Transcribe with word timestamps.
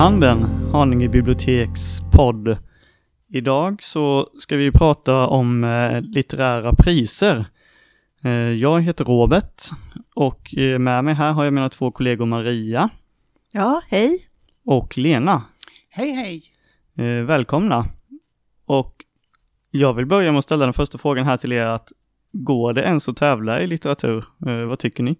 handen, 0.00 0.42
Haninge 0.72 1.08
biblioteks 1.08 2.00
podd. 2.12 2.56
Idag 3.28 3.82
så 3.82 4.28
ska 4.38 4.56
vi 4.56 4.72
prata 4.72 5.26
om 5.26 5.64
eh, 5.64 6.00
litterära 6.00 6.72
priser. 6.72 7.44
Eh, 8.24 8.30
jag 8.32 8.80
heter 8.80 9.04
Robert 9.04 9.62
och 10.14 10.58
eh, 10.58 10.78
med 10.78 11.04
mig 11.04 11.14
här 11.14 11.32
har 11.32 11.44
jag 11.44 11.52
mina 11.52 11.68
två 11.68 11.90
kollegor 11.90 12.26
Maria 12.26 12.88
Ja, 13.52 13.82
hej. 13.88 14.18
och 14.66 14.98
Lena. 14.98 15.42
Hej 15.90 16.12
hej! 16.12 16.42
Välkomna! 17.26 17.84
Och 18.66 18.94
jag 19.70 19.94
vill 19.94 20.06
börja 20.06 20.32
med 20.32 20.38
att 20.38 20.44
ställa 20.44 20.64
den 20.64 20.74
första 20.74 20.98
frågan 20.98 21.26
här 21.26 21.36
till 21.36 21.52
er 21.52 21.66
att 21.66 21.92
går 22.32 22.72
det 22.72 22.82
ens 22.82 23.08
att 23.08 23.16
tävla 23.16 23.60
i 23.60 23.66
litteratur? 23.66 24.24
Vad 24.66 24.78
tycker 24.78 25.02
ni? 25.02 25.16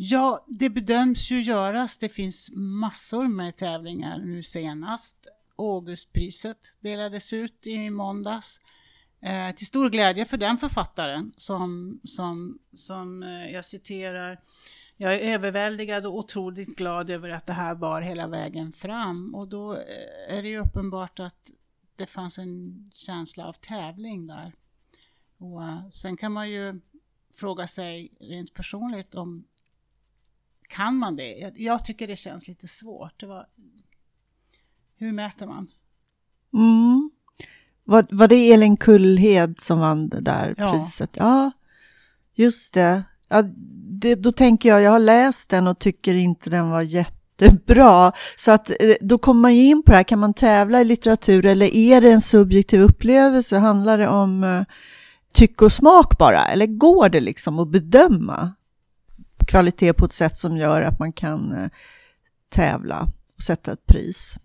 Ja, 0.00 0.44
det 0.46 0.70
bedöms 0.70 1.30
ju 1.30 1.40
göras. 1.40 1.98
Det 1.98 2.08
finns 2.08 2.50
massor 2.54 3.26
med 3.26 3.56
tävlingar 3.56 4.18
nu 4.18 4.42
senast. 4.42 5.16
Augustpriset 5.56 6.58
delades 6.80 7.32
ut 7.32 7.66
i 7.66 7.90
måndags. 7.90 8.60
Eh, 9.20 9.54
till 9.54 9.66
stor 9.66 9.90
glädje 9.90 10.24
för 10.24 10.36
den 10.36 10.58
författaren 10.58 11.32
som, 11.36 12.00
som, 12.04 12.58
som 12.74 13.22
eh, 13.22 13.50
jag 13.50 13.64
citerar 13.64 14.40
jag 14.96 15.14
är 15.14 15.34
överväldigad 15.34 16.06
och 16.06 16.16
otroligt 16.16 16.76
glad 16.76 17.10
över 17.10 17.28
att 17.28 17.46
det 17.46 17.52
här 17.52 17.74
bar 17.74 18.00
hela 18.00 18.26
vägen 18.26 18.72
fram 18.72 19.34
och 19.34 19.48
då 19.48 19.74
eh, 19.74 20.36
är 20.36 20.42
det 20.42 20.48
ju 20.48 20.58
uppenbart 20.58 21.20
att 21.20 21.50
det 21.96 22.06
fanns 22.06 22.38
en 22.38 22.86
känsla 22.94 23.46
av 23.46 23.52
tävling 23.52 24.26
där. 24.26 24.52
Och 25.38 25.62
eh, 25.62 25.88
sen 25.90 26.16
kan 26.16 26.32
man 26.32 26.50
ju 26.50 26.80
fråga 27.34 27.66
sig 27.66 28.12
rent 28.20 28.54
personligt 28.54 29.14
om 29.14 29.44
kan 30.68 30.96
man 30.96 31.16
det? 31.16 31.32
Jag, 31.32 31.52
jag 31.60 31.84
tycker 31.84 32.08
det 32.08 32.16
känns 32.16 32.48
lite 32.48 32.68
svårt. 32.68 33.22
Var, 33.22 33.46
hur 34.98 35.12
mäter 35.12 35.46
man? 35.46 35.68
Mm. 36.54 37.10
Var, 37.84 38.06
var 38.10 38.28
det 38.28 38.52
Elin 38.52 38.76
Kullhed 38.76 39.54
som 39.60 39.78
vann 39.78 40.08
det 40.08 40.20
där 40.20 40.54
Ja. 40.58 40.72
priset? 40.72 41.10
Ja, 41.18 41.50
just 42.34 42.74
det. 42.74 43.02
Ja, 43.28 43.42
det. 44.00 44.14
Då 44.14 44.32
tänker 44.32 44.68
jag, 44.68 44.82
jag 44.82 44.90
har 44.90 44.98
läst 44.98 45.48
den 45.48 45.66
och 45.66 45.78
tycker 45.78 46.14
inte 46.14 46.50
den 46.50 46.70
var 46.70 46.82
jättebra. 46.82 48.12
Så 48.36 48.52
att 48.52 48.70
eh, 48.70 48.94
då 49.00 49.18
kommer 49.18 49.40
man 49.40 49.56
ju 49.56 49.64
in 49.66 49.82
på 49.82 49.90
det 49.90 49.96
här, 49.96 50.04
kan 50.04 50.18
man 50.18 50.34
tävla 50.34 50.80
i 50.80 50.84
litteratur 50.84 51.46
eller 51.46 51.66
är 51.74 52.00
det 52.00 52.12
en 52.12 52.20
subjektiv 52.20 52.80
upplevelse? 52.80 53.56
Handlar 53.58 53.98
det 53.98 54.08
om 54.08 54.44
eh, 54.44 54.62
tycke 55.34 55.64
och 55.64 55.72
smak 55.72 56.18
bara? 56.18 56.46
Eller 56.48 56.66
går 56.66 57.08
det 57.08 57.20
liksom 57.20 57.58
att 57.58 57.68
bedöma 57.68 58.54
kvalitet 59.48 59.92
på 59.92 60.04
ett 60.04 60.12
sätt 60.12 60.36
som 60.36 60.56
gör 60.56 60.82
att 60.82 60.98
man 60.98 61.12
kan 61.12 61.52
eh, 61.52 61.68
tävla 62.48 63.12
och 63.36 63.42
sätta 63.42 63.72
ett 63.72 63.86
pris? 63.86 64.38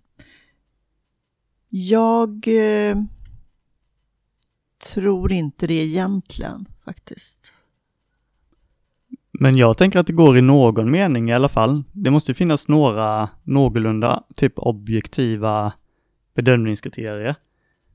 Jag 1.70 2.48
eh, 2.48 2.98
tror 4.94 5.34
inte 5.34 5.68
det 5.68 5.74
egentligen 5.74 6.66
faktiskt. 6.86 7.54
Men 9.40 9.58
jag 9.58 9.78
tänker 9.78 10.00
att 10.00 10.08
det 10.08 10.14
går 10.14 10.38
i 10.38 10.42
någon 10.42 10.92
mening 10.92 11.30
i 11.30 11.34
alla 11.34 11.50
fall. 11.50 11.84
Det 11.92 12.10
måste 12.10 12.32
ju 12.32 12.36
finnas 12.36 12.68
några 12.68 13.30
någorlunda 13.44 14.24
typ 14.36 14.54
objektiva 14.56 15.74
bedömningskriterier. 16.36 17.36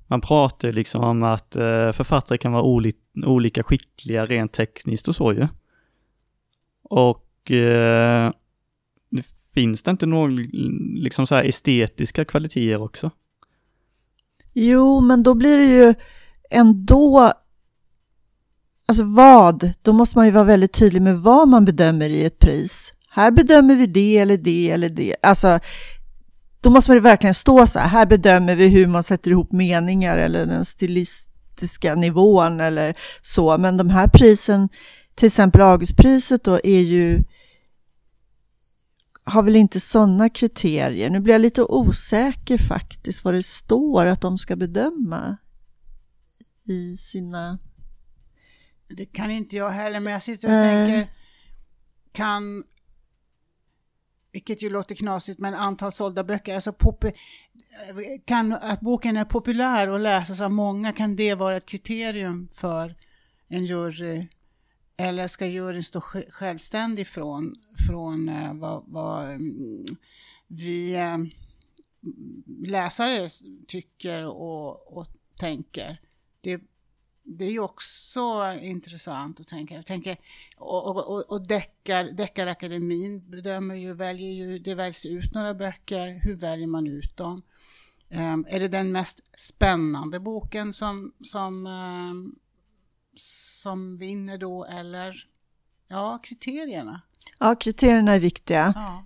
Man 0.07 0.21
pratar 0.21 0.69
ju 0.69 0.75
liksom 0.75 1.05
om 1.05 1.23
att 1.23 1.57
eh, 1.57 1.93
författare 1.93 2.39
kan 2.39 2.53
vara 2.53 2.89
olika 3.27 3.63
skickliga 3.63 4.27
rent 4.27 4.53
tekniskt 4.53 5.09
och 5.09 5.15
så 5.15 5.33
ju. 5.33 5.49
Och 6.91 7.51
eh, 7.51 8.33
finns 9.55 9.83
det 9.83 9.91
inte 9.91 10.07
några 10.07 10.33
liksom 10.95 11.27
så 11.27 11.35
här 11.35 11.45
estetiska 11.45 12.25
kvaliteter 12.25 12.83
också? 12.83 13.11
Jo, 14.53 15.01
men 15.01 15.23
då 15.23 15.35
blir 15.35 15.59
det 15.59 15.67
ju 15.67 15.95
ändå... 16.51 17.33
Alltså 18.87 19.05
vad? 19.05 19.73
Då 19.83 19.93
måste 19.93 20.19
man 20.19 20.27
ju 20.27 20.33
vara 20.33 20.45
väldigt 20.45 20.73
tydlig 20.73 21.03
med 21.03 21.19
vad 21.19 21.49
man 21.49 21.65
bedömer 21.65 22.11
i 22.11 22.25
ett 22.25 22.39
pris. 22.39 22.93
Här 23.11 23.31
bedömer 23.31 23.75
vi 23.75 23.87
det 23.87 24.19
eller 24.19 24.37
det 24.37 24.71
eller 24.71 24.89
det. 24.89 25.17
Alltså, 25.23 25.59
då 26.61 26.71
måste 26.71 26.91
man 26.91 26.97
ju 26.97 27.01
verkligen 27.01 27.35
stå 27.35 27.67
så 27.67 27.79
här. 27.79 27.89
Här 27.89 28.07
bedömer 28.07 28.57
vi 28.57 28.69
hur 28.69 28.87
man 28.87 29.03
sätter 29.03 29.31
ihop 29.31 29.53
meningar 29.53 30.19
eller 30.19 30.47
den 30.47 30.65
stilistiska 30.65 31.95
nivån 31.95 32.61
eller 32.61 32.95
så. 33.23 33.59
Men 33.59 33.77
de 33.77 33.91
här 33.91 34.09
prisen, 34.09 34.69
till 35.19 35.27
exempel 35.27 35.61
Augustpriset 35.61 36.45
då, 36.45 36.61
är 36.65 36.81
ju 36.81 37.25
har 39.25 39.43
väl 39.43 39.57
inte 39.57 39.81
sådana 39.81 40.29
kriterier. 40.29 41.11
Nu 41.11 41.21
blir 41.21 41.35
jag 41.35 41.41
lite 41.41 41.63
osäker 41.63 42.59
faktiskt 42.59 43.25
vad 43.25 43.35
det 43.35 43.43
står 43.43 44.07
att 44.07 44.21
de 44.21 44.39
ska 44.39 44.57
bedöma 44.57 45.37
i 46.65 46.97
sina... 46.97 47.59
Det 48.89 49.07
kan 49.07 49.31
inte 49.31 49.57
jag 49.57 49.71
heller, 49.71 50.01
men 50.01 50.13
jag 50.13 50.23
sitter 50.23 50.49
och 50.49 50.55
Nej. 50.55 50.93
tänker, 50.93 51.13
kan, 52.13 52.65
vilket 54.33 54.63
ju 54.63 54.71
låter 54.71 54.95
knasigt, 54.95 55.39
men 55.39 55.55
antal 55.55 55.93
sålda 55.93 56.25
böcker, 56.25 56.55
alltså 56.55 56.73
popu, 56.73 57.11
kan, 58.25 58.53
att 58.53 58.81
boken 58.81 59.17
är 59.17 59.25
populär 59.25 59.89
och 59.89 60.01
läses 60.01 60.41
av 60.41 60.51
många, 60.51 60.93
kan 60.93 61.17
det 61.17 61.35
vara 61.35 61.57
ett 61.57 61.67
kriterium 61.67 62.49
för 62.53 62.97
en 63.49 63.65
jury? 63.65 64.29
Eller 65.01 65.29
ska 65.29 65.47
juryn 65.47 65.85
stå 65.85 66.01
självständig 66.31 67.07
från, 67.07 67.55
från 67.87 68.29
eh, 68.29 68.55
vad, 68.55 68.85
vad 68.87 69.25
mm, 69.25 69.85
vi 70.47 70.95
eh, 70.95 71.19
läsare 72.67 73.29
tycker 73.67 74.27
och, 74.27 74.99
och 74.99 75.07
tänker? 75.39 76.01
Det, 76.41 76.63
det 77.23 77.45
är 77.45 77.51
ju 77.51 77.61
också 77.61 78.55
intressant 78.61 79.41
att 79.41 79.49
tänka. 79.49 79.75
Jag 79.75 79.87
tänker, 79.87 80.17
och 80.57 80.97
och, 80.97 81.31
och, 81.31 81.47
deckar, 81.47 82.05
Deckarakademin 82.05 83.31
bedömer 83.31 83.75
ju, 83.75 83.95
väljer 83.95 84.33
ju, 84.33 84.59
det 84.59 84.75
väljs 84.75 85.07
ut 85.07 85.35
några 85.35 85.55
böcker. 85.55 86.21
Hur 86.25 86.37
väljer 86.37 86.67
man 86.67 86.87
ut 86.87 87.17
dem? 87.17 87.43
Um, 88.11 88.47
är 88.49 88.61
det 88.61 88.69
den 88.69 88.93
mest 88.93 89.23
spännande 89.37 90.21
boken 90.21 90.73
som, 90.73 91.13
som, 91.25 91.67
um, 91.67 92.39
som 93.19 93.99
vinner 93.99 94.39
då 94.39 94.65
eller? 94.65 95.25
Ja, 95.89 96.19
kriterierna. 96.23 97.01
Ja, 97.39 97.55
kriterierna 97.55 98.13
är 98.13 98.21
viktiga. 98.21 98.73
Ja. 98.77 99.05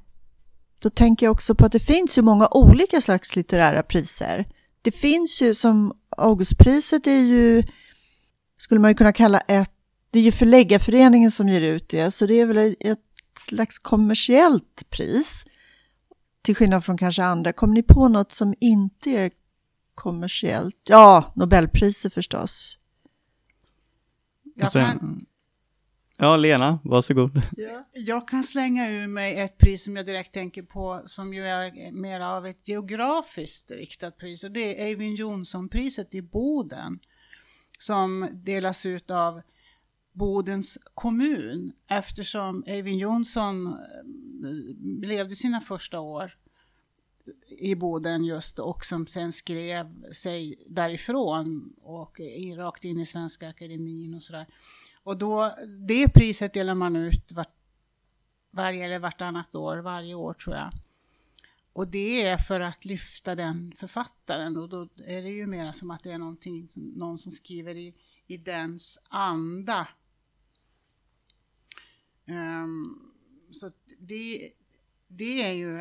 Då 0.78 0.90
tänker 0.90 1.26
jag 1.26 1.32
också 1.32 1.54
på 1.54 1.66
att 1.66 1.72
det 1.72 1.80
finns 1.80 2.18
ju 2.18 2.22
många 2.22 2.48
olika 2.50 3.00
slags 3.00 3.36
litterära 3.36 3.82
priser. 3.82 4.46
Det 4.82 4.92
finns 4.92 5.42
ju 5.42 5.54
som 5.54 5.92
Augustpriset 6.16 7.06
är 7.06 7.20
ju, 7.20 7.62
skulle 8.58 8.80
man 8.80 8.90
ju 8.90 8.94
kunna 8.94 9.12
kalla 9.12 9.40
ett, 9.40 9.72
det 10.10 10.18
är 10.18 10.22
ju 10.22 10.32
förläggarföreningen 10.32 11.30
som 11.30 11.48
ger 11.48 11.62
ut 11.62 11.88
det, 11.88 12.10
så 12.10 12.26
det 12.26 12.34
är 12.34 12.46
väl 12.46 12.76
ett 12.80 12.98
slags 13.38 13.78
kommersiellt 13.78 14.90
pris. 14.90 15.46
Till 16.42 16.56
skillnad 16.56 16.84
från 16.84 16.98
kanske 16.98 17.24
andra. 17.24 17.52
Kommer 17.52 17.74
ni 17.74 17.82
på 17.82 18.08
något 18.08 18.32
som 18.32 18.54
inte 18.60 19.10
är 19.10 19.30
kommersiellt? 19.94 20.76
Ja, 20.88 21.32
Nobelpriset 21.36 22.14
förstås. 22.14 22.78
Jag, 24.54 24.72
sen- 24.72 24.98
kan, 24.98 25.26
Ja, 26.18 26.36
Lena, 26.36 26.78
varsågod. 26.84 27.30
jag 27.92 28.28
kan 28.28 28.44
slänga 28.44 28.90
ur 28.90 29.06
mig 29.06 29.38
ett 29.40 29.58
pris 29.58 29.84
som 29.84 29.96
jag 29.96 30.06
direkt 30.06 30.34
tänker 30.34 30.62
på 30.62 31.02
som 31.06 31.34
ju 31.34 31.42
är 31.46 31.92
mer 31.92 32.20
av 32.20 32.46
ett 32.46 32.68
geografiskt 32.68 33.70
riktat 33.70 34.18
pris 34.18 34.44
och 34.44 34.50
det 34.50 34.80
är 34.80 34.84
Eivind 34.86 35.16
Johnson-priset 35.18 36.14
i 36.14 36.22
Boden 36.22 36.98
som 37.78 38.28
delas 38.32 38.86
ut 38.86 39.10
av 39.10 39.40
Bodens 40.12 40.78
kommun 40.94 41.72
eftersom 41.90 42.64
Eivind 42.66 42.98
Johnson 43.00 43.66
eh, 43.66 45.08
levde 45.08 45.36
sina 45.36 45.60
första 45.60 46.00
år 46.00 46.32
i 47.48 47.74
Boden 47.74 48.24
just 48.24 48.58
och 48.58 48.84
som 48.84 49.06
sen 49.06 49.32
skrev 49.32 50.12
sig 50.12 50.64
därifrån 50.68 51.74
och 51.82 52.20
rakt 52.56 52.84
in 52.84 53.00
i 53.00 53.06
Svenska 53.06 53.48
Akademin 53.48 54.14
och 54.14 54.22
sådär. 54.22 54.46
Och 55.02 55.16
då, 55.16 55.54
det 55.88 56.08
priset 56.08 56.52
delar 56.52 56.74
man 56.74 56.96
ut 56.96 57.32
vart, 57.32 57.54
varje 58.50 58.84
eller 58.84 58.98
vartannat 58.98 59.54
år, 59.54 59.78
varje 59.78 60.14
år 60.14 60.34
tror 60.34 60.56
jag. 60.56 60.70
Och 61.72 61.88
det 61.88 62.22
är 62.22 62.38
för 62.38 62.60
att 62.60 62.84
lyfta 62.84 63.34
den 63.34 63.72
författaren 63.76 64.56
och 64.56 64.68
då 64.68 64.88
är 65.06 65.22
det 65.22 65.30
ju 65.30 65.46
mer 65.46 65.72
som 65.72 65.90
att 65.90 66.02
det 66.02 66.12
är 66.12 66.18
någonting, 66.18 66.68
någon 66.74 67.18
som 67.18 67.32
skriver 67.32 67.74
i, 67.74 67.94
i 68.26 68.36
dens 68.36 68.98
anda. 69.08 69.88
Um, 72.28 73.12
så 73.50 73.70
det, 73.98 74.52
det 75.18 75.42
är 75.42 75.52
ju 75.52 75.80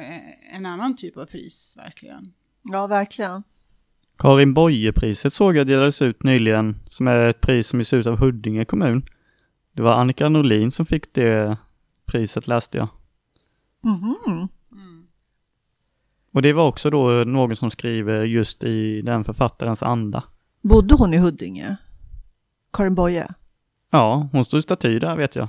en 0.52 0.66
annan 0.66 0.96
typ 0.96 1.18
av 1.18 1.26
pris 1.26 1.74
verkligen. 1.78 2.34
Ja, 2.64 2.88
verkligen. 2.88 3.44
Karin 4.18 4.54
Boye-priset 4.54 5.34
såg 5.34 5.56
jag 5.56 5.68
delades 5.68 6.02
ut 6.02 6.24
nyligen, 6.24 6.76
som 6.88 7.08
är 7.08 7.30
ett 7.30 7.42
pris 7.42 7.68
som 7.68 7.80
ges 7.80 7.94
ut 7.94 8.08
av 8.08 8.20
Huddinge 8.20 8.66
kommun. 8.66 9.06
Det 9.74 9.82
var 9.82 9.94
Annika 9.94 10.30
Norlin 10.30 10.72
som 10.72 10.86
fick 10.86 11.14
det 11.14 11.58
priset 12.06 12.48
läste 12.48 12.78
jag. 12.78 12.88
Mhm. 13.84 14.48
Och 16.34 16.42
det 16.42 16.54
var 16.54 16.68
också 16.68 16.90
då 16.90 17.10
någon 17.10 17.56
som 17.56 17.72
skriver 17.72 18.24
just 18.24 18.64
i 18.64 19.02
den 19.02 19.24
författarens 19.24 19.84
anda. 19.84 20.24
Bodde 20.62 20.96
hon 20.96 21.14
i 21.14 21.18
Huddinge? 21.18 21.76
Karin 22.74 22.96
Boye? 22.96 23.28
Ja, 23.92 24.30
hon 24.32 24.46
stod 24.46 24.60
i 24.60 24.62
staty 24.62 25.00
där 25.00 25.16
vet 25.16 25.36
jag. 25.36 25.48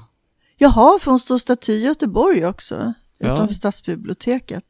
Jaha, 0.57 0.99
för 1.01 1.11
hon 1.11 1.21
står 1.21 1.39
staty 1.39 1.73
i 1.73 1.85
Göteborg 1.85 2.47
också, 2.47 2.93
Ja. 3.23 3.35
utanför 3.35 3.55
stadsbiblioteket. 3.55 4.65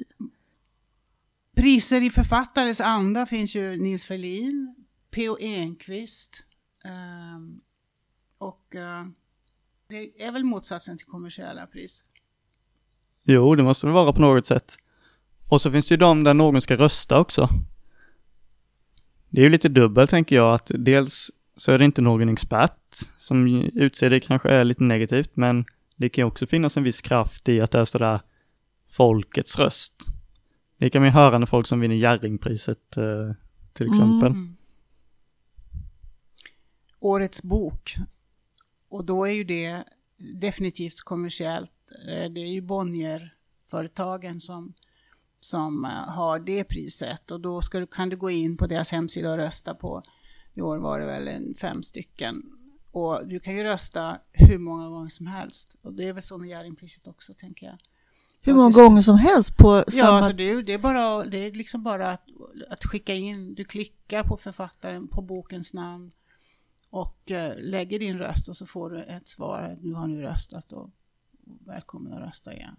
Priser 1.56 2.00
i 2.00 2.10
författares 2.10 2.80
anda 2.80 3.26
finns 3.26 3.54
ju 3.54 3.76
Nils 3.76 4.04
Ferlin, 4.04 4.74
P.O. 5.10 5.36
Enquist 5.40 6.42
ehm, 6.84 7.60
och 8.38 8.74
eh, 8.74 9.04
det 9.88 10.22
är 10.22 10.32
väl 10.32 10.44
motsatsen 10.44 10.98
till 10.98 11.06
kommersiella 11.06 11.66
pris. 11.66 12.04
Jo, 13.24 13.54
det 13.54 13.62
måste 13.62 13.86
det 13.86 13.92
vara 13.92 14.12
på 14.12 14.20
något 14.20 14.46
sätt. 14.46 14.76
Och 15.48 15.60
så 15.60 15.70
finns 15.70 15.88
det 15.88 15.92
ju 15.92 15.98
de 15.98 16.24
där 16.24 16.34
någon 16.34 16.60
ska 16.60 16.76
rösta 16.76 17.18
också. 17.18 17.48
Det 19.30 19.40
är 19.40 19.44
ju 19.44 19.50
lite 19.50 19.68
dubbelt 19.68 20.10
tänker 20.10 20.36
jag, 20.36 20.54
att 20.54 20.70
dels 20.74 21.30
så 21.56 21.72
är 21.72 21.78
det 21.78 21.84
inte 21.84 22.02
någon 22.02 22.28
expert 22.28 22.96
som 23.18 23.46
utser 23.74 24.10
det 24.10 24.20
kanske 24.20 24.48
är 24.48 24.64
lite 24.64 24.82
negativt, 24.82 25.30
men 25.34 25.64
det 25.96 26.08
kan 26.08 26.22
ju 26.22 26.26
också 26.26 26.46
finnas 26.46 26.76
en 26.76 26.82
viss 26.82 27.00
kraft 27.00 27.48
i 27.48 27.60
att 27.60 27.70
det 27.70 27.78
är 27.80 27.84
sådär 27.84 28.20
folkets 28.92 29.58
röst. 29.58 29.94
Det 30.78 30.90
kan 30.90 31.02
man 31.02 31.08
ju 31.08 31.12
höra 31.12 31.38
när 31.38 31.46
folk 31.46 31.66
som 31.66 31.80
vinner 31.80 31.94
Jerringpriset 31.94 32.96
eh, 32.96 33.34
till 33.72 33.86
exempel. 33.86 34.32
Mm. 34.32 34.56
Årets 37.00 37.42
bok. 37.42 37.96
Och 38.88 39.04
då 39.04 39.24
är 39.24 39.32
ju 39.32 39.44
det 39.44 39.84
definitivt 40.16 41.00
kommersiellt. 41.00 41.72
Eh, 42.08 42.30
det 42.30 42.40
är 42.40 42.52
ju 42.52 42.60
Bonnier-företagen 42.60 44.40
som, 44.40 44.72
som 45.40 45.84
eh, 45.84 45.90
har 45.90 46.38
det 46.38 46.64
priset. 46.64 47.30
Och 47.30 47.40
då 47.40 47.60
ska 47.60 47.80
du, 47.80 47.86
kan 47.86 48.08
du 48.08 48.16
gå 48.16 48.30
in 48.30 48.56
på 48.56 48.66
deras 48.66 48.90
hemsida 48.90 49.30
och 49.30 49.36
rösta 49.36 49.74
på, 49.74 50.02
i 50.54 50.60
år 50.60 50.78
var 50.78 51.00
det 51.00 51.06
väl 51.06 51.28
en 51.28 51.54
fem 51.54 51.82
stycken. 51.82 52.42
Och 52.90 53.28
du 53.28 53.40
kan 53.40 53.56
ju 53.56 53.62
rösta 53.62 54.18
hur 54.32 54.58
många 54.58 54.88
gånger 54.88 55.10
som 55.10 55.26
helst. 55.26 55.76
Och 55.82 55.94
det 55.94 56.08
är 56.08 56.12
väl 56.12 56.22
så 56.22 56.38
med 56.38 56.48
Jerringpriset 56.48 57.06
också, 57.06 57.34
tänker 57.34 57.66
jag. 57.66 57.78
Hur 58.44 58.54
många 58.54 58.70
gånger 58.70 59.00
som 59.00 59.18
helst 59.18 59.56
på 59.56 59.84
Ja, 59.86 59.90
samma... 59.90 60.18
alltså 60.18 60.32
det, 60.32 60.62
det, 60.62 60.72
är 60.72 60.78
bara, 60.78 61.24
det 61.24 61.38
är 61.38 61.52
liksom 61.52 61.82
bara 61.82 62.10
att, 62.10 62.28
att 62.70 62.84
skicka 62.84 63.14
in, 63.14 63.54
du 63.54 63.64
klickar 63.64 64.24
på 64.24 64.36
författaren, 64.36 65.08
på 65.08 65.22
bokens 65.22 65.72
namn 65.74 66.12
och 66.90 67.30
eh, 67.30 67.52
lägger 67.58 67.98
din 67.98 68.18
röst 68.18 68.48
och 68.48 68.56
så 68.56 68.66
får 68.66 68.90
du 68.90 69.02
ett 69.02 69.28
svar 69.28 69.76
nu 69.80 69.94
har 69.94 70.06
ni 70.06 70.22
röstat 70.22 70.72
och 70.72 70.90
välkommen 71.66 72.12
att 72.12 72.28
rösta 72.28 72.54
igen. 72.54 72.76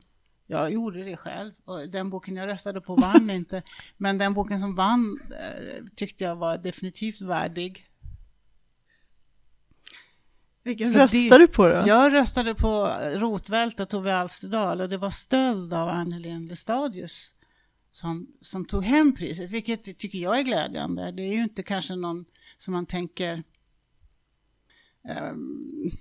Jag 0.48 0.71
gjorde 0.71 1.04
det 1.04 1.18
själv 1.18 1.51
och 1.65 1.89
den 1.89 2.10
boken 2.10 2.36
jag 2.36 2.48
röstade 2.48 2.81
på 2.81 2.95
vann 2.95 3.30
inte, 3.30 3.62
men 3.98 4.18
den 4.18 4.33
boken 4.33 4.60
som 4.60 4.75
vann 4.75 5.19
eh, 5.31 5.83
tyckte 5.95 6.24
jag 6.24 6.36
var 6.36 6.57
definitivt 6.57 7.21
värdig. 7.21 7.86
Vilken 10.63 10.88
röstar 10.88 11.39
du 11.39 11.48
på 11.48 11.68
då? 11.68 11.83
Jag 11.88 12.13
röstade 12.13 12.56
på 12.56 12.98
Rotvält 13.13 13.80
och 13.80 13.89
Tove 13.89 14.15
Alsterdal 14.15 14.81
och 14.81 14.89
det 14.89 14.98
var 14.98 15.10
stöld 15.10 15.74
av 15.74 15.89
Ann-Helén 15.89 16.45
Lestadius 16.45 17.31
som, 17.92 18.27
som 18.42 18.65
tog 18.65 18.83
hem 18.83 19.15
priset, 19.15 19.50
vilket 19.50 19.98
tycker 19.98 20.19
jag 20.19 20.39
är 20.39 20.44
glädjande. 20.44 21.12
Det 21.12 21.24
är 21.24 21.33
ju 21.33 21.44
inte 21.44 21.63
kanske 21.63 21.95
någon 21.95 22.25
som 22.57 22.74
man 22.74 22.86
tänker... 22.86 23.44
ehm, 25.10 25.92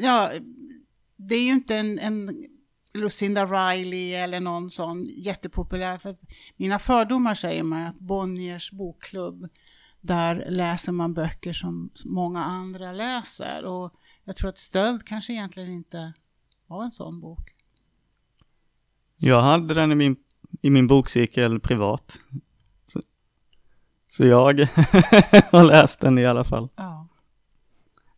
ja, 0.00 0.32
det 1.16 1.34
är 1.34 1.42
ju 1.42 1.50
inte 1.52 1.76
en, 1.76 1.98
en 1.98 2.46
Lucinda 2.94 3.46
Riley 3.46 4.12
eller 4.12 4.40
någon 4.40 4.70
sån 4.70 5.04
jättepopulär. 5.04 5.98
För 5.98 6.16
mina 6.56 6.78
fördomar 6.78 7.34
säger 7.34 7.62
mig 7.62 7.86
att 7.86 7.98
Bonniers 7.98 8.72
bokklubb 8.72 9.48
där 10.06 10.44
läser 10.48 10.92
man 10.92 11.14
böcker 11.14 11.52
som 11.52 11.90
många 12.04 12.44
andra 12.44 12.92
läser. 12.92 13.64
Och 13.64 13.94
jag 14.24 14.36
tror 14.36 14.48
att 14.48 14.58
Stöld 14.58 15.04
kanske 15.06 15.32
egentligen 15.32 15.70
inte 15.70 16.12
var 16.66 16.84
en 16.84 16.90
sån 16.90 17.20
bok. 17.20 17.50
Jag 19.16 19.40
hade 19.40 19.74
den 19.74 19.92
i 19.92 19.94
min, 19.94 20.16
i 20.62 20.70
min 20.70 20.86
bokcirkel 20.86 21.60
privat. 21.60 22.20
Så, 22.86 23.00
så 24.10 24.26
jag 24.26 24.60
har 25.50 25.64
läst 25.64 26.00
den 26.00 26.18
i 26.18 26.26
alla 26.26 26.44
fall. 26.44 26.68
Ja. 26.76 27.08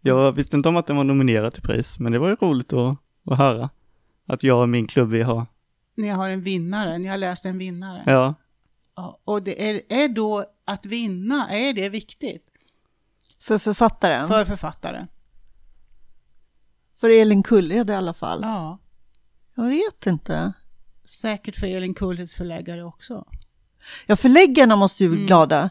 Jag 0.00 0.32
visste 0.32 0.56
inte 0.56 0.68
om 0.68 0.76
att 0.76 0.86
den 0.86 0.96
var 0.96 1.04
nominerad 1.04 1.52
till 1.52 1.62
pris, 1.62 1.98
men 1.98 2.12
det 2.12 2.18
var 2.18 2.28
ju 2.28 2.34
roligt 2.34 2.72
att, 2.72 2.98
att 3.24 3.38
höra. 3.38 3.70
Att 4.26 4.42
jag 4.42 4.62
och 4.62 4.68
min 4.68 4.86
klubb 4.86 5.10
vi 5.10 5.22
har. 5.22 5.46
Ni 5.96 6.08
har 6.08 6.28
en 6.28 6.42
vinnare, 6.42 6.98
ni 6.98 7.06
har 7.06 7.16
läst 7.16 7.44
en 7.44 7.58
vinnare. 7.58 8.02
Ja, 8.06 8.34
Ja, 8.98 9.20
och 9.24 9.42
det 9.42 9.68
är, 9.70 9.82
är 9.88 10.08
då 10.08 10.44
att 10.64 10.86
vinna, 10.86 11.50
är 11.50 11.72
det 11.74 11.88
viktigt 11.88 12.46
För 13.40 13.58
författaren? 13.58 14.28
För, 14.28 14.44
för 14.44 14.50
författaren? 14.50 15.06
Elin 17.02 17.42
Kulled 17.42 17.90
i 17.90 17.92
alla 17.94 18.12
fall? 18.12 18.40
Ja, 18.42 18.78
Jag 19.56 19.64
vet 19.64 20.06
inte. 20.06 20.52
säkert 21.06 21.56
för 21.56 21.66
Elin 21.66 21.94
Kulleds 21.94 22.34
förläggare 22.34 22.84
också. 22.84 23.24
Ja, 24.06 24.16
förläggarna 24.16 24.76
måste 24.76 25.02
ju 25.04 25.08
bli 25.08 25.18
Mm. 25.18 25.26
glada. 25.26 25.70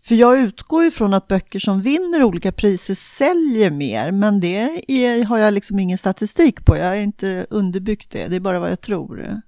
För 0.00 0.14
jag 0.14 0.38
utgår 0.38 0.84
ifrån 0.84 1.14
att 1.14 1.28
böcker 1.28 1.58
som 1.58 1.82
vinner 1.82 2.22
olika 2.22 2.52
priser 2.52 2.94
säljer 2.94 3.70
mer, 3.70 4.12
men 4.12 4.40
det 4.40 4.56
är, 4.88 5.24
har 5.24 5.38
jag 5.38 5.54
liksom 5.54 5.78
ingen 5.78 5.98
statistik 5.98 6.64
på. 6.66 6.76
Jag 6.76 6.86
har 6.88 6.94
inte 6.94 7.46
underbyggt 7.50 8.10
det, 8.10 8.28
det 8.28 8.36
är 8.36 8.40
bara 8.40 8.60
vad 8.60 8.70
jag 8.70 8.80
tror. 8.80 9.40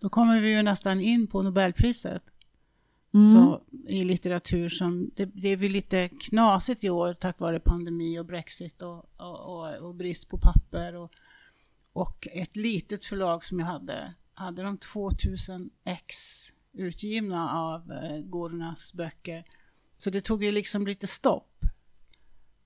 Då 0.00 0.08
kommer 0.08 0.40
vi 0.40 0.56
ju 0.56 0.62
nästan 0.62 1.00
in 1.00 1.26
på 1.26 1.42
Nobelpriset. 1.42 2.22
Mm. 3.14 3.32
Så, 3.32 3.62
i 3.86 4.04
litteratur 4.04 4.68
som, 4.68 5.10
det, 5.16 5.24
det 5.24 5.48
är 5.48 5.56
väl 5.56 5.72
lite 5.72 6.08
knasigt 6.08 6.84
i 6.84 6.90
år 6.90 7.14
tack 7.14 7.40
vare 7.40 7.60
pandemi 7.60 8.18
och 8.18 8.26
Brexit 8.26 8.82
och, 8.82 9.10
och, 9.16 9.40
och, 9.40 9.76
och 9.76 9.94
brist 9.94 10.28
på 10.28 10.38
papper. 10.38 10.94
Och, 10.94 11.12
och 11.92 12.28
ett 12.32 12.56
litet 12.56 13.04
förlag 13.04 13.44
som 13.44 13.58
jag 13.58 13.66
hade, 13.66 14.14
hade 14.34 14.62
de 14.62 14.78
2000 14.78 15.70
ex 15.84 16.16
utgivna 16.72 17.52
av 17.52 17.92
eh, 17.92 18.18
Gornas 18.18 18.92
böcker. 18.92 19.44
Så 19.96 20.10
det 20.10 20.20
tog 20.20 20.44
ju 20.44 20.52
liksom 20.52 20.86
lite 20.86 21.06
stopp. 21.06 21.64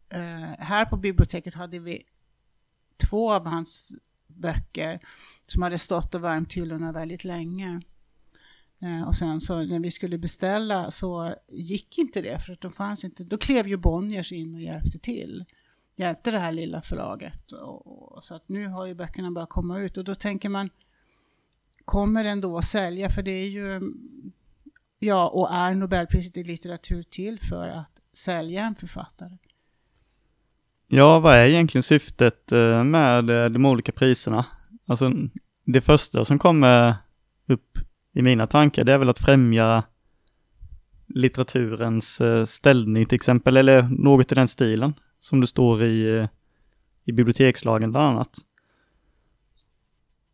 Eh, 0.09 0.51
här 0.59 0.85
på 0.85 0.97
biblioteket 0.97 1.55
hade 1.55 1.79
vi 1.79 2.03
två 2.97 3.33
av 3.33 3.47
hans 3.47 3.93
böcker 4.27 5.01
som 5.47 5.63
hade 5.63 5.79
stått 5.79 6.15
och 6.15 6.25
värmt 6.25 6.53
hyllorna 6.53 6.93
väldigt 6.93 7.25
länge. 7.25 7.81
Eh, 8.83 9.09
och 9.09 9.17
sen 9.17 9.41
så 9.41 9.65
när 9.65 9.81
vi 9.81 9.91
skulle 9.91 10.19
beställa 10.19 10.91
så 10.91 11.35
gick 11.49 11.99
inte 11.99 12.23
det 12.23 12.39
för 12.39 12.53
att 12.53 12.61
de 12.61 12.73
fanns 12.73 13.05
inte. 13.05 13.25
Då 13.25 13.39
klev 13.39 13.69
ju 13.69 13.77
Bonniers 13.77 14.33
in 14.33 14.55
och 14.55 14.61
hjälpte 14.61 14.99
till. 14.99 15.45
Hjälpte 15.97 16.31
det 16.31 16.39
här 16.39 16.53
lilla 16.53 16.83
förlaget. 16.83 17.53
Och, 17.53 18.13
och, 18.17 18.25
så 18.25 18.35
att 18.35 18.49
nu 18.49 18.67
har 18.67 18.87
ju 18.87 18.95
böckerna 18.95 19.31
börjat 19.31 19.51
komma 19.51 19.81
ut 19.81 19.97
och 19.97 20.05
då 20.05 20.15
tänker 20.15 20.49
man 20.49 20.71
kommer 21.85 22.25
den 22.25 22.41
då 22.41 22.59
att 22.59 22.65
sälja? 22.65 23.11
För 23.11 23.23
det 23.23 23.31
är 23.31 23.49
ju 23.49 23.81
ja 24.99 25.29
och 25.29 25.55
är 25.55 25.75
Nobelpriset 25.75 26.37
i 26.37 26.45
litteratur 26.45 27.03
till 27.03 27.39
för 27.41 27.69
att 27.69 28.01
sälja 28.15 28.65
en 28.65 28.75
författare? 28.75 29.37
Ja, 30.87 31.21
vad 31.21 31.35
är 31.35 31.45
egentligen 31.47 31.83
syftet 31.83 32.53
eh, 32.53 32.85
med 32.85 33.31
eh, 33.31 33.51
de 33.51 33.67
olika 33.67 33.93
priserna? 33.93 34.47
Alltså, 34.87 35.13
det 35.65 35.81
första 35.81 36.25
som 36.25 36.39
kommer 36.39 36.95
upp 37.47 37.79
i 38.13 38.23
mina 38.23 38.47
tankar, 38.47 38.85
det 38.85 38.93
är 38.93 38.99
väl 38.99 39.09
att 39.09 39.19
främja 39.19 39.83
litteraturens 41.07 42.21
eh, 42.21 42.45
ställning 42.45 43.07
till 43.07 43.17
exempel, 43.17 43.57
eller 43.57 43.83
något 43.83 44.33
i 44.33 44.35
den 44.35 44.49
stilen, 44.49 44.95
som 45.21 45.41
det 45.41 45.47
står 45.47 45.83
i, 45.83 46.19
eh, 46.19 46.29
i 47.05 47.13
bibliotekslagen 47.13 47.93
bland 47.93 48.07
annat. 48.07 48.39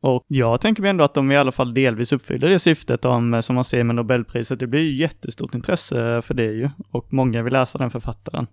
Och 0.00 0.24
jag 0.28 0.60
tänker 0.60 0.82
mig 0.82 0.90
ändå 0.90 1.04
att 1.04 1.14
de 1.14 1.32
i 1.32 1.36
alla 1.36 1.52
fall 1.52 1.74
delvis 1.74 2.12
uppfyller 2.12 2.48
det 2.48 2.58
syftet 2.58 3.04
om, 3.04 3.34
eh, 3.34 3.40
som 3.40 3.54
man 3.54 3.64
ser 3.64 3.84
med 3.84 3.96
Nobelpriset. 3.96 4.60
Det 4.60 4.66
blir 4.66 4.80
ju 4.80 4.94
jättestort 4.94 5.54
intresse 5.54 6.22
för 6.22 6.34
det 6.34 6.52
ju, 6.52 6.70
och 6.90 7.12
många 7.12 7.42
vill 7.42 7.52
läsa 7.52 7.78
den 7.78 7.90
författaren. 7.90 8.46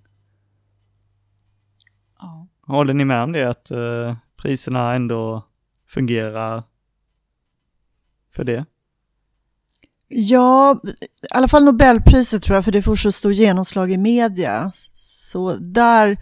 Ja. 2.19 2.47
Håller 2.61 2.93
ni 2.93 3.05
med 3.05 3.23
om 3.23 3.31
det, 3.31 3.49
att 3.49 3.71
eh, 3.71 4.15
priserna 4.37 4.93
ändå 4.93 5.43
fungerar 5.87 6.63
för 8.31 8.43
det? 8.43 8.65
Ja, 10.07 10.79
i 10.85 11.07
alla 11.29 11.47
fall 11.47 11.63
Nobelpriset 11.63 12.43
tror 12.43 12.55
jag, 12.55 12.65
för 12.65 12.71
det 12.71 12.81
får 12.81 12.95
så 12.95 13.11
stor 13.11 13.31
genomslag 13.31 13.91
i 13.91 13.97
media. 13.97 14.71
Så 14.93 15.53
där, 15.53 16.17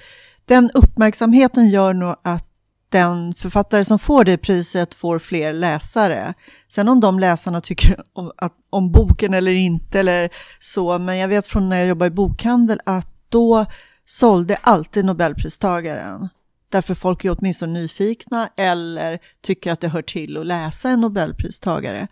den 0.45 0.71
uppmärksamheten 0.73 1.69
gör 1.69 1.93
nog 1.93 2.15
att 2.23 2.49
den 2.89 3.33
författare 3.35 3.85
som 3.85 3.99
får 3.99 4.23
det 4.23 4.37
priset 4.37 4.93
får 4.93 5.19
fler 5.19 5.53
läsare. 5.53 6.33
Sen 6.67 6.89
om 6.89 6.99
de 6.99 7.19
läsarna 7.19 7.61
tycker 7.61 8.03
om, 8.13 8.31
att, 8.37 8.53
om 8.69 8.91
boken 8.91 9.33
eller 9.33 9.51
inte 9.51 9.99
eller 9.99 10.29
så, 10.59 10.99
men 10.99 11.17
jag 11.17 11.27
vet 11.27 11.47
från 11.47 11.69
när 11.69 11.77
jag 11.77 11.87
jobbade 11.87 12.07
i 12.07 12.15
bokhandel 12.15 12.79
att 12.85 13.07
då 13.29 13.65
sålde 14.05 14.55
alltid 14.61 15.05
Nobelpristagaren. 15.05 16.29
Därför 16.69 16.95
folk 16.95 17.25
är 17.25 17.35
åtminstone 17.39 17.73
nyfikna 17.73 18.49
eller 18.57 19.19
tycker 19.41 19.71
att 19.71 19.81
det 19.81 19.87
hör 19.87 20.01
till 20.01 20.37
att 20.37 20.45
läsa 20.45 20.89
en 20.89 21.01
Nobelpristagare. 21.01 22.07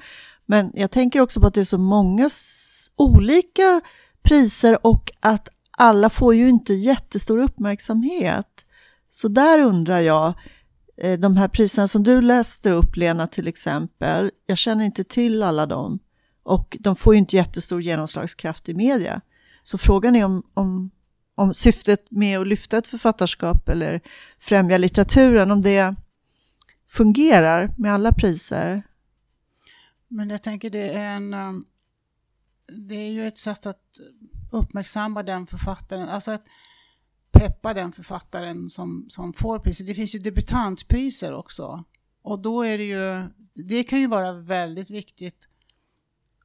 Men 0.51 0.71
jag 0.73 0.91
tänker 0.91 1.19
också 1.19 1.41
på 1.41 1.47
att 1.47 1.53
det 1.53 1.59
är 1.59 1.63
så 1.63 1.77
många 1.77 2.29
olika 2.95 3.81
priser 4.23 4.85
och 4.85 5.11
att 5.19 5.49
alla 5.77 6.09
får 6.09 6.35
ju 6.35 6.49
inte 6.49 6.73
jättestor 6.73 7.37
uppmärksamhet. 7.37 8.65
Så 9.09 9.27
där 9.27 9.59
undrar 9.59 9.99
jag, 9.99 10.33
eh, 10.97 11.19
de 11.19 11.37
här 11.37 11.47
priserna 11.47 11.87
som 11.87 12.03
du 12.03 12.21
läste 12.21 12.71
upp 12.71 12.95
Lena 12.95 13.27
till 13.27 13.47
exempel, 13.47 14.31
jag 14.45 14.57
känner 14.57 14.85
inte 14.85 15.03
till 15.03 15.43
alla 15.43 15.65
dem 15.65 15.99
och 16.43 16.77
de 16.79 16.95
får 16.95 17.13
ju 17.13 17.19
inte 17.19 17.35
jättestor 17.35 17.81
genomslagskraft 17.81 18.69
i 18.69 18.73
media. 18.73 19.21
Så 19.63 19.77
frågan 19.77 20.15
är 20.15 20.25
om, 20.25 20.43
om, 20.53 20.91
om 21.35 21.53
syftet 21.53 22.11
med 22.11 22.39
att 22.39 22.47
lyfta 22.47 22.77
ett 22.77 22.87
författarskap 22.87 23.69
eller 23.69 24.01
främja 24.39 24.77
litteraturen, 24.77 25.51
om 25.51 25.61
det 25.61 25.95
fungerar 26.89 27.73
med 27.77 27.93
alla 27.93 28.13
priser. 28.13 28.83
Men 30.11 30.29
jag 30.29 30.43
tänker 30.43 30.69
det 30.69 30.89
är 30.89 31.15
en... 31.15 31.33
Um, 31.33 31.65
det 32.67 32.95
är 32.95 33.11
ju 33.11 33.27
ett 33.27 33.37
sätt 33.37 33.65
att 33.65 33.99
uppmärksamma 34.51 35.23
den 35.23 35.47
författaren, 35.47 36.09
alltså 36.09 36.31
att 36.31 36.47
peppa 37.31 37.73
den 37.73 37.91
författaren 37.91 38.69
som, 38.69 39.05
som 39.09 39.33
får 39.33 39.59
priset. 39.59 39.87
Det 39.87 39.93
finns 39.93 40.15
ju 40.15 40.19
debutantpriser 40.19 41.33
också. 41.33 41.83
Och 42.21 42.39
då 42.39 42.61
är 42.61 42.77
det 42.77 42.83
ju, 42.83 43.29
det 43.53 43.83
kan 43.83 43.99
ju 43.99 44.07
vara 44.07 44.33
väldigt 44.33 44.89
viktigt 44.89 45.47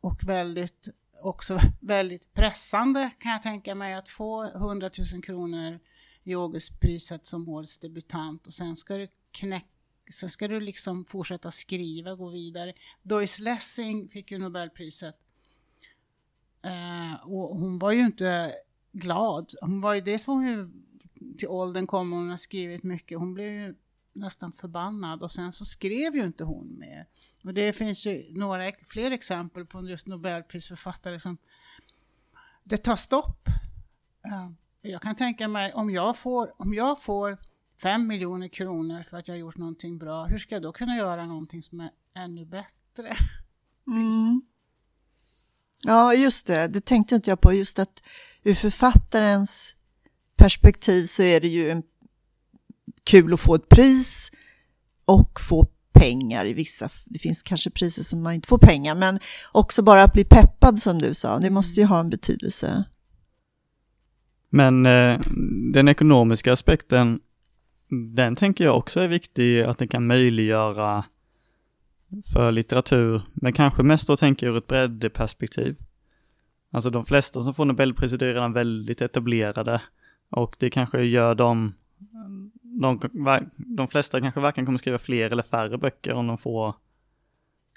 och 0.00 0.28
väldigt 0.28 0.88
också 1.22 1.60
väldigt 1.80 2.34
pressande 2.34 3.10
kan 3.18 3.32
jag 3.32 3.42
tänka 3.42 3.74
mig 3.74 3.94
att 3.94 4.08
få 4.08 4.44
100 4.44 4.90
000 5.12 5.22
kronor 5.22 5.80
i 6.22 6.34
Augustpriset 6.34 7.26
som 7.26 7.48
årets 7.48 7.78
debutant 7.78 8.46
och 8.46 8.52
sen 8.52 8.76
ska 8.76 8.96
du 8.96 9.08
knäcka 9.30 9.66
Sen 10.10 10.30
ska 10.30 10.48
du 10.48 10.60
liksom 10.60 11.04
fortsätta 11.04 11.50
skriva, 11.50 12.14
gå 12.14 12.28
vidare. 12.28 12.72
Doris 13.02 13.38
Lessing 13.38 14.08
fick 14.08 14.30
ju 14.30 14.38
Nobelpriset. 14.38 15.16
Eh, 16.62 17.26
och 17.26 17.56
hon 17.56 17.78
var 17.78 17.92
ju 17.92 18.00
inte 18.00 18.52
glad. 18.92 19.52
Hon 19.60 19.80
var 19.80 19.94
ju, 19.94 20.00
dels 20.00 20.26
var 20.26 20.34
hon 20.34 20.46
ju 20.46 20.70
till 21.38 21.48
åldern 21.48 21.86
kom 21.86 22.12
och 22.12 22.18
hon 22.18 22.30
har 22.30 22.36
skrivit 22.36 22.82
mycket. 22.82 23.18
Hon 23.18 23.34
blev 23.34 23.52
ju 23.52 23.74
nästan 24.12 24.52
förbannad 24.52 25.22
och 25.22 25.30
sen 25.30 25.52
så 25.52 25.64
skrev 25.64 26.16
ju 26.16 26.24
inte 26.24 26.44
hon 26.44 26.78
mer. 26.78 27.06
Och 27.44 27.54
det 27.54 27.72
finns 27.72 28.06
ju 28.06 28.26
några 28.30 28.72
fler 28.82 29.10
exempel 29.10 29.66
på 29.66 29.88
just 29.88 30.06
Nobelprisförfattare 30.06 31.20
som 31.20 31.38
det 32.64 32.76
tar 32.76 32.96
stopp. 32.96 33.48
Eh, 34.24 34.50
jag 34.82 35.02
kan 35.02 35.14
tänka 35.14 35.48
mig 35.48 35.72
om 35.72 35.90
jag 35.90 36.16
får, 36.16 36.62
om 36.62 36.74
jag 36.74 37.02
får 37.02 37.38
fem 37.82 38.06
miljoner 38.06 38.48
kronor 38.48 39.04
för 39.10 39.16
att 39.16 39.28
jag 39.28 39.34
har 39.34 39.40
gjort 39.40 39.56
någonting 39.56 39.98
bra, 39.98 40.24
hur 40.24 40.38
ska 40.38 40.54
jag 40.54 40.62
då 40.62 40.72
kunna 40.72 40.96
göra 40.96 41.26
någonting 41.26 41.62
som 41.62 41.80
är 41.80 41.90
ännu 42.16 42.44
bättre? 42.44 43.16
Mm. 43.86 44.42
Ja, 45.82 46.14
just 46.14 46.46
det. 46.46 46.68
Det 46.68 46.84
tänkte 46.84 47.14
inte 47.14 47.30
jag 47.30 47.40
på. 47.40 47.52
Just 47.52 47.78
att 47.78 48.02
ur 48.42 48.54
författarens 48.54 49.74
perspektiv 50.36 51.06
så 51.06 51.22
är 51.22 51.40
det 51.40 51.48
ju 51.48 51.70
en 51.70 51.82
kul 53.04 53.34
att 53.34 53.40
få 53.40 53.54
ett 53.54 53.68
pris 53.68 54.32
och 55.04 55.40
få 55.40 55.66
pengar 55.92 56.46
i 56.46 56.52
vissa, 56.52 56.88
det 57.04 57.18
finns 57.18 57.42
kanske 57.42 57.70
priser 57.70 58.02
som 58.02 58.22
man 58.22 58.34
inte 58.34 58.48
får 58.48 58.58
pengar, 58.58 58.94
men 58.94 59.20
också 59.52 59.82
bara 59.82 60.02
att 60.02 60.12
bli 60.12 60.24
peppad 60.24 60.78
som 60.78 60.98
du 60.98 61.14
sa, 61.14 61.38
det 61.38 61.50
måste 61.50 61.80
ju 61.80 61.86
ha 61.86 62.00
en 62.00 62.10
betydelse. 62.10 62.84
Men 64.50 64.86
eh, 64.86 65.20
den 65.72 65.88
ekonomiska 65.88 66.52
aspekten, 66.52 67.20
den 67.88 68.36
tänker 68.36 68.64
jag 68.64 68.76
också 68.76 69.00
är 69.00 69.08
viktig, 69.08 69.62
att 69.62 69.78
den 69.78 69.88
kan 69.88 70.06
möjliggöra 70.06 71.04
för 72.32 72.52
litteratur, 72.52 73.22
men 73.34 73.52
kanske 73.52 73.82
mest 73.82 74.06
då 74.06 74.16
tänker 74.16 74.46
jag 74.46 74.52
ur 74.52 74.58
ett 74.58 74.66
breddperspektiv. 74.66 75.76
Alltså 76.70 76.90
de 76.90 77.04
flesta 77.04 77.42
som 77.42 77.54
får 77.54 77.64
Nobelpriset 77.64 78.22
är 78.22 78.26
redan 78.26 78.52
väldigt 78.52 79.00
etablerade 79.00 79.82
och 80.30 80.56
det 80.58 80.70
kanske 80.70 81.02
gör 81.02 81.34
dem 81.34 81.74
de, 82.62 83.00
de 83.56 83.88
flesta 83.88 84.20
kanske 84.20 84.40
varken 84.40 84.66
kommer 84.66 84.78
skriva 84.78 84.98
fler 84.98 85.30
eller 85.30 85.42
färre 85.42 85.78
böcker 85.78 86.14
om 86.14 86.26
de 86.26 86.38
får 86.38 86.74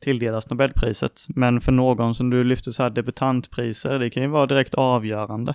tilldelas 0.02 0.50
Nobelpriset. 0.50 1.26
Men 1.28 1.62
för 1.62 1.72
någon 1.72 2.16
som 2.16 2.30
du 2.30 2.44
lyfter 2.44 2.72
så 2.72 2.84
här 2.84 2.90
debutantpriser, 2.90 4.00
det 4.00 4.10
kan 4.10 4.24
ju 4.24 4.30
vara 4.30 4.46
direkt 4.46 4.74
avgörande. 4.74 5.54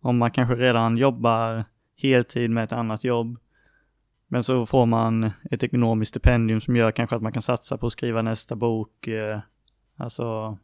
Om 0.00 0.18
man 0.18 0.30
kanske 0.30 0.54
redan 0.54 0.96
jobbar 0.96 1.64
heltid 1.96 2.50
med 2.50 2.64
ett 2.64 2.72
annat 2.72 3.04
jobb, 3.04 3.38
men 4.28 4.44
så 4.44 4.66
får 4.66 4.86
man 4.86 5.30
ett 5.50 5.62
ekonomiskt 5.62 6.08
stipendium 6.08 6.60
som 6.60 6.76
gör 6.76 6.92
kanske 6.92 7.16
att 7.16 7.22
man 7.22 7.32
kan 7.32 7.42
satsa 7.42 7.78
på 7.78 7.86
att 7.86 7.92
skriva 7.92 8.22
nästa 8.22 8.56
bok. 8.56 9.06
Eh, 9.06 9.40
alltså... 9.96 10.58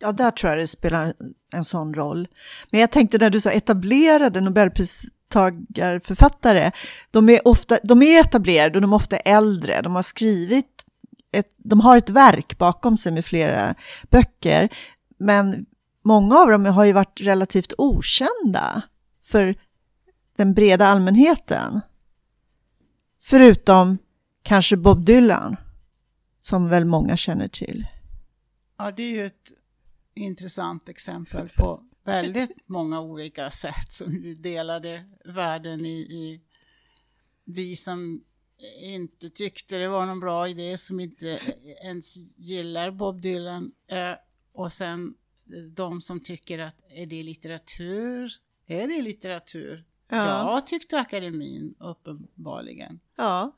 Ja, 0.00 0.12
där 0.12 0.30
tror 0.30 0.50
jag 0.50 0.60
det 0.60 0.66
spelar 0.66 1.14
en 1.52 1.64
sån 1.64 1.94
roll. 1.94 2.28
Men 2.70 2.80
jag 2.80 2.90
tänkte 2.90 3.18
när 3.18 3.30
du 3.30 3.40
sa 3.40 3.50
etablerade 3.50 4.40
Nobelpristagarförfattare. 4.40 6.70
de 7.10 7.28
är, 7.28 7.48
ofta, 7.48 7.78
de 7.82 8.02
är 8.02 8.20
etablerade 8.20 8.78
och 8.78 8.82
de 8.82 8.92
är 8.92 8.96
ofta 8.96 9.16
äldre. 9.16 9.82
De 9.82 9.94
har 9.94 10.02
skrivit, 10.02 10.84
ett, 11.32 11.48
de 11.56 11.80
har 11.80 11.98
ett 11.98 12.10
verk 12.10 12.58
bakom 12.58 12.98
sig 12.98 13.12
med 13.12 13.24
flera 13.24 13.74
böcker, 14.10 14.68
men 15.18 15.66
många 16.04 16.38
av 16.38 16.48
dem 16.48 16.66
har 16.66 16.84
ju 16.84 16.92
varit 16.92 17.20
relativt 17.20 17.72
okända 17.78 18.82
för 19.24 19.54
den 20.36 20.54
breda 20.54 20.86
allmänheten. 20.86 21.80
Förutom 23.26 23.98
kanske 24.42 24.76
Bob 24.76 25.04
Dylan, 25.04 25.56
som 26.40 26.68
väl 26.68 26.84
många 26.84 27.16
känner 27.16 27.48
till. 27.48 27.86
Ja, 28.78 28.90
det 28.90 29.02
är 29.02 29.10
ju 29.10 29.26
ett 29.26 29.52
intressant 30.14 30.88
exempel 30.88 31.48
på 31.48 31.82
väldigt 32.04 32.68
många 32.68 33.00
olika 33.00 33.50
sätt 33.50 33.92
som 33.92 34.34
delade 34.38 35.04
världen 35.24 35.86
i, 35.86 35.98
i 35.98 36.40
vi 37.44 37.76
som 37.76 38.24
inte 38.82 39.30
tyckte 39.30 39.78
det 39.78 39.88
var 39.88 40.06
någon 40.06 40.20
bra 40.20 40.48
idé, 40.48 40.78
som 40.78 41.00
inte 41.00 41.40
ens 41.82 42.16
gillar 42.36 42.90
Bob 42.90 43.20
Dylan 43.20 43.72
eh, 43.86 44.14
och 44.52 44.72
sen 44.72 45.14
de 45.74 46.00
som 46.00 46.20
tycker 46.20 46.58
att 46.58 46.82
är 46.88 47.06
det 47.06 47.22
litteratur? 47.22 48.32
Är 48.66 48.88
det 48.88 49.02
litteratur? 49.02 49.84
Ja, 50.16 50.52
ja 50.54 50.60
tyckte 50.60 51.00
akademin 51.00 51.74
uppenbarligen. 51.78 53.00
Ja. 53.16 53.54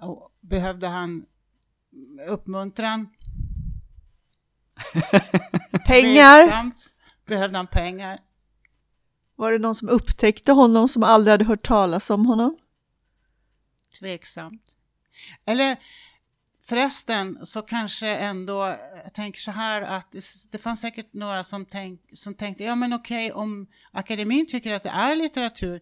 Och 0.00 0.32
behövde 0.40 0.86
han 0.86 1.26
uppmuntran? 2.28 3.08
Pengar? 5.86 6.42
Tveksamt. 6.42 6.90
Behövde 7.26 7.56
han 7.56 7.66
pengar? 7.66 8.20
Var 9.36 9.52
det 9.52 9.58
någon 9.58 9.74
som 9.74 9.88
upptäckte 9.88 10.52
honom 10.52 10.88
som 10.88 11.02
aldrig 11.02 11.32
hade 11.32 11.44
hört 11.44 11.66
talas 11.66 12.10
om 12.10 12.26
honom? 12.26 12.58
Tveksamt. 13.98 14.76
Eller 15.44 15.78
förresten 16.68 17.46
så 17.46 17.62
kanske 17.62 18.08
ändå, 18.08 18.76
jag 19.04 19.14
tänker 19.14 19.40
så 19.40 19.50
här 19.50 19.82
att 19.82 20.12
det, 20.12 20.24
det 20.50 20.58
fanns 20.58 20.80
säkert 20.80 21.12
några 21.12 21.44
som, 21.44 21.64
tänk, 21.64 22.00
som 22.12 22.34
tänkte, 22.34 22.64
ja 22.64 22.74
men 22.74 22.92
okej 22.92 23.32
om 23.32 23.66
akademin 23.92 24.46
tycker 24.46 24.72
att 24.72 24.82
det 24.82 24.88
är 24.88 25.16
litteratur, 25.16 25.80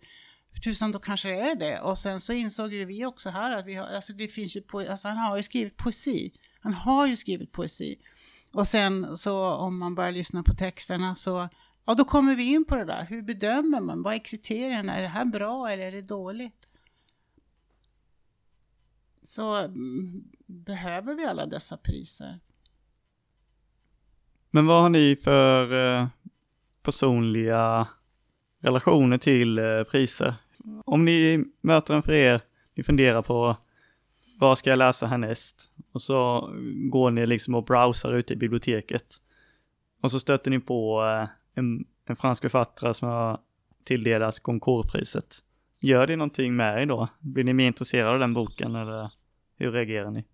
för 0.55 0.61
tusan 0.61 0.93
då 0.93 0.99
kanske 0.99 1.29
det 1.29 1.41
är 1.41 1.57
det. 1.57 1.81
Och 1.81 1.99
sen 1.99 2.21
så 2.21 2.33
insåg 2.33 2.73
ju 2.75 2.85
vi 2.85 3.05
också 3.05 3.31
här 3.31 3.57
att 3.57 3.67
vi 3.67 3.75
har, 3.75 3.87
alltså 3.87 4.13
det 4.13 4.29
finns 4.29 4.57
ju, 4.57 4.61
po, 4.61 4.91
alltså 4.91 5.09
han 5.09 5.17
har 5.17 5.37
ju 5.37 5.43
skrivit 5.43 5.77
poesi. 5.77 6.33
Han 6.61 6.75
har 6.75 7.07
ju 7.07 7.17
skrivit 7.17 7.53
poesi. 7.53 7.97
Och 8.53 8.69
sen 8.69 9.19
så 9.19 9.49
om 9.49 9.79
man 9.79 9.95
börjar 9.95 10.13
lyssna 10.13 10.43
på 10.43 10.55
texterna 10.55 11.15
så 11.15 11.49
ja, 11.87 11.95
då 11.95 12.05
kommer 12.05 12.35
vi 12.35 12.43
in 12.43 12.65
på 12.65 12.77
det 12.77 12.85
där. 12.85 13.07
Hur 13.09 13.23
bedömer 13.23 13.81
man? 13.81 14.03
Vad 14.03 14.15
är 14.15 14.25
kriterierna? 14.25 14.97
Är 14.97 15.03
det 15.03 15.09
här 15.09 15.25
bra 15.25 15.71
eller 15.71 15.87
är 15.87 15.93
det 15.93 16.03
dåligt? 16.03 16.66
Så 19.27 19.69
behöver 20.47 21.15
vi 21.15 21.25
alla 21.25 21.47
dessa 21.47 21.77
priser? 21.77 22.41
Men 24.51 24.67
vad 24.67 24.83
har 24.83 24.89
ni 24.89 25.17
för 25.17 25.73
eh, 25.73 26.09
personliga 26.83 27.89
relationer 28.63 29.19
till 29.19 29.59
eh, 29.59 29.83
priser? 29.83 30.35
Om 30.85 31.05
ni 31.05 31.45
möter 31.61 31.95
en 31.95 32.03
för 32.03 32.13
er, 32.13 32.41
ni 32.75 32.83
funderar 32.83 33.23
på 33.23 33.57
vad 34.39 34.59
ska 34.59 34.71
jag 34.71 34.79
läsa 34.79 35.07
härnäst? 35.07 35.71
Och 35.93 36.03
så 36.03 36.51
går 36.91 37.11
ni 37.11 37.27
liksom 37.27 37.55
och 37.55 37.65
browsar 37.65 38.13
ute 38.13 38.33
i 38.33 38.37
biblioteket. 38.37 39.17
Och 40.03 40.11
så 40.11 40.21
stöter 40.21 40.51
ni 40.51 40.61
på 40.61 41.03
eh, 41.03 41.29
en, 41.55 41.85
en 42.05 42.17
fransk 42.17 42.43
författare 42.43 42.95
som 42.95 43.09
har 43.09 43.41
tilldelats 43.85 44.41
Concordpriset. 44.41 45.43
Gör 45.81 46.07
det 46.07 46.17
någonting 46.17 46.57
med 46.57 46.83
er 46.83 46.87
då? 46.87 47.09
Blir 47.21 47.45
ni 47.45 47.53
mer 47.53 47.67
intresserade 47.67 48.11
av 48.11 48.19
den 48.19 48.35
boken 48.35 48.75
eller 48.75 49.11
hur 49.59 49.73
reagerar 49.73 50.11
ni? 50.11 50.25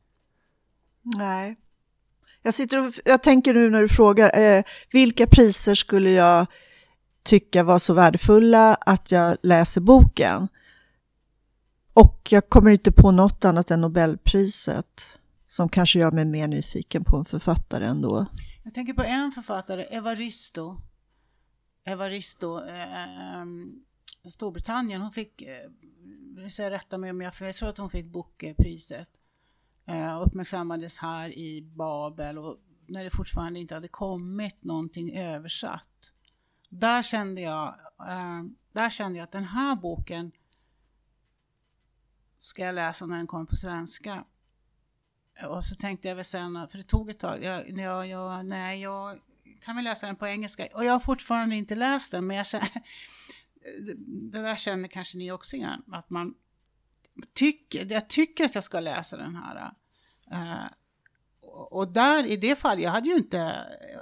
Nej. 1.02 1.56
Jag, 2.42 2.54
sitter 2.54 2.87
och, 2.87 2.92
jag 3.04 3.22
tänker 3.22 3.54
nu 3.54 3.70
när 3.70 3.82
du 3.82 3.88
frågar, 3.88 4.38
eh, 4.38 4.64
vilka 4.92 5.26
priser 5.26 5.75
skulle 5.75 6.11
jag 6.11 6.46
tycka 7.22 7.62
var 7.62 7.78
så 7.78 7.94
värdefulla 7.94 8.75
att 8.75 9.11
jag 9.11 9.37
läser 9.42 9.80
boken? 9.80 10.49
Och 11.94 12.28
jag 12.30 12.49
kommer 12.49 12.70
inte 12.70 12.92
på 12.92 13.11
något 13.11 13.44
annat 13.44 13.70
än 13.70 13.80
Nobelpriset 13.80 15.18
som 15.49 15.68
kanske 15.68 15.99
gör 15.99 16.11
mig 16.11 16.25
mer 16.25 16.49
nyfiken 16.49 17.04
på 17.04 17.16
en 17.16 17.25
författare 17.25 17.87
ändå. 17.87 18.26
Jag 18.64 18.75
tänker 18.75 18.92
på 18.92 19.02
en 19.02 19.32
författare, 19.32 19.82
Evaristo. 19.82 20.80
Evaristo, 21.84 22.66
eh, 22.66 23.40
ehm, 23.40 23.72
Storbritannien. 24.30 25.00
Hon 25.00 25.12
fick, 25.12 25.42
nu 26.34 26.50
ska 26.50 26.62
jag 26.62 26.70
rätta 26.70 26.98
mig 26.98 27.10
om 27.10 27.20
jag 27.20 27.34
för 27.34 27.46
jag 27.46 27.54
tror 27.54 27.68
att 27.68 27.78
hon 27.78 27.90
fick 27.90 28.06
Bookerpriset. 28.06 29.10
Eh, 29.86 30.22
uppmärksammades 30.26 30.98
här 30.98 31.38
i 31.38 31.62
Babel 31.62 32.38
och 32.38 32.58
när 32.86 33.04
det 33.04 33.10
fortfarande 33.10 33.60
inte 33.60 33.74
hade 33.74 33.88
kommit 33.88 34.64
någonting 34.64 35.18
översatt. 35.18 36.12
Där 36.68 37.02
kände 37.02 37.40
jag, 37.40 37.68
eh, 38.08 38.42
där 38.72 38.90
kände 38.90 39.18
jag 39.18 39.24
att 39.24 39.32
den 39.32 39.44
här 39.44 39.76
boken 39.76 40.32
ska 42.38 42.64
jag 42.64 42.74
läsa 42.74 43.06
när 43.06 43.16
den 43.16 43.26
kommer 43.26 43.44
på 43.44 43.56
svenska. 43.56 44.24
Och 45.48 45.64
så 45.64 45.74
tänkte 45.74 46.08
jag 46.08 46.16
väl 46.16 46.24
sen, 46.24 46.68
för 46.68 46.78
det 46.78 46.84
tog 46.84 47.10
ett 47.10 47.18
tag, 47.18 47.44
jag, 47.44 47.70
jag, 47.70 48.06
jag, 48.06 48.46
nej, 48.46 48.80
jag 48.80 49.18
kan 49.64 49.76
väl 49.76 49.84
läsa 49.84 50.06
den 50.06 50.16
på 50.16 50.26
engelska. 50.26 50.68
Och 50.74 50.84
jag 50.84 50.92
har 50.92 51.00
fortfarande 51.00 51.56
inte 51.56 51.74
läst 51.74 52.12
den, 52.12 52.26
men 52.26 52.36
jag 52.36 52.46
känner, 52.46 52.68
det 54.33 54.42
där 54.42 54.57
känner 54.57 54.88
kanske 54.88 55.19
ni 55.19 55.33
också 55.33 55.57
igen, 55.57 55.83
att 55.92 56.11
man 56.11 56.35
tycker, 57.35 57.92
jag 57.92 58.09
tycker 58.09 58.45
att 58.45 58.54
jag 58.54 58.64
ska 58.64 58.81
läsa 58.81 59.16
den 59.16 59.37
här. 59.37 59.73
Uh, 60.33 60.66
och 61.71 61.92
där, 61.92 62.26
i 62.26 62.37
det 62.37 62.59
fallet, 62.59 62.85
jag 62.85 62.90
hade 62.90 63.09
ju 63.09 63.14
inte 63.14 63.52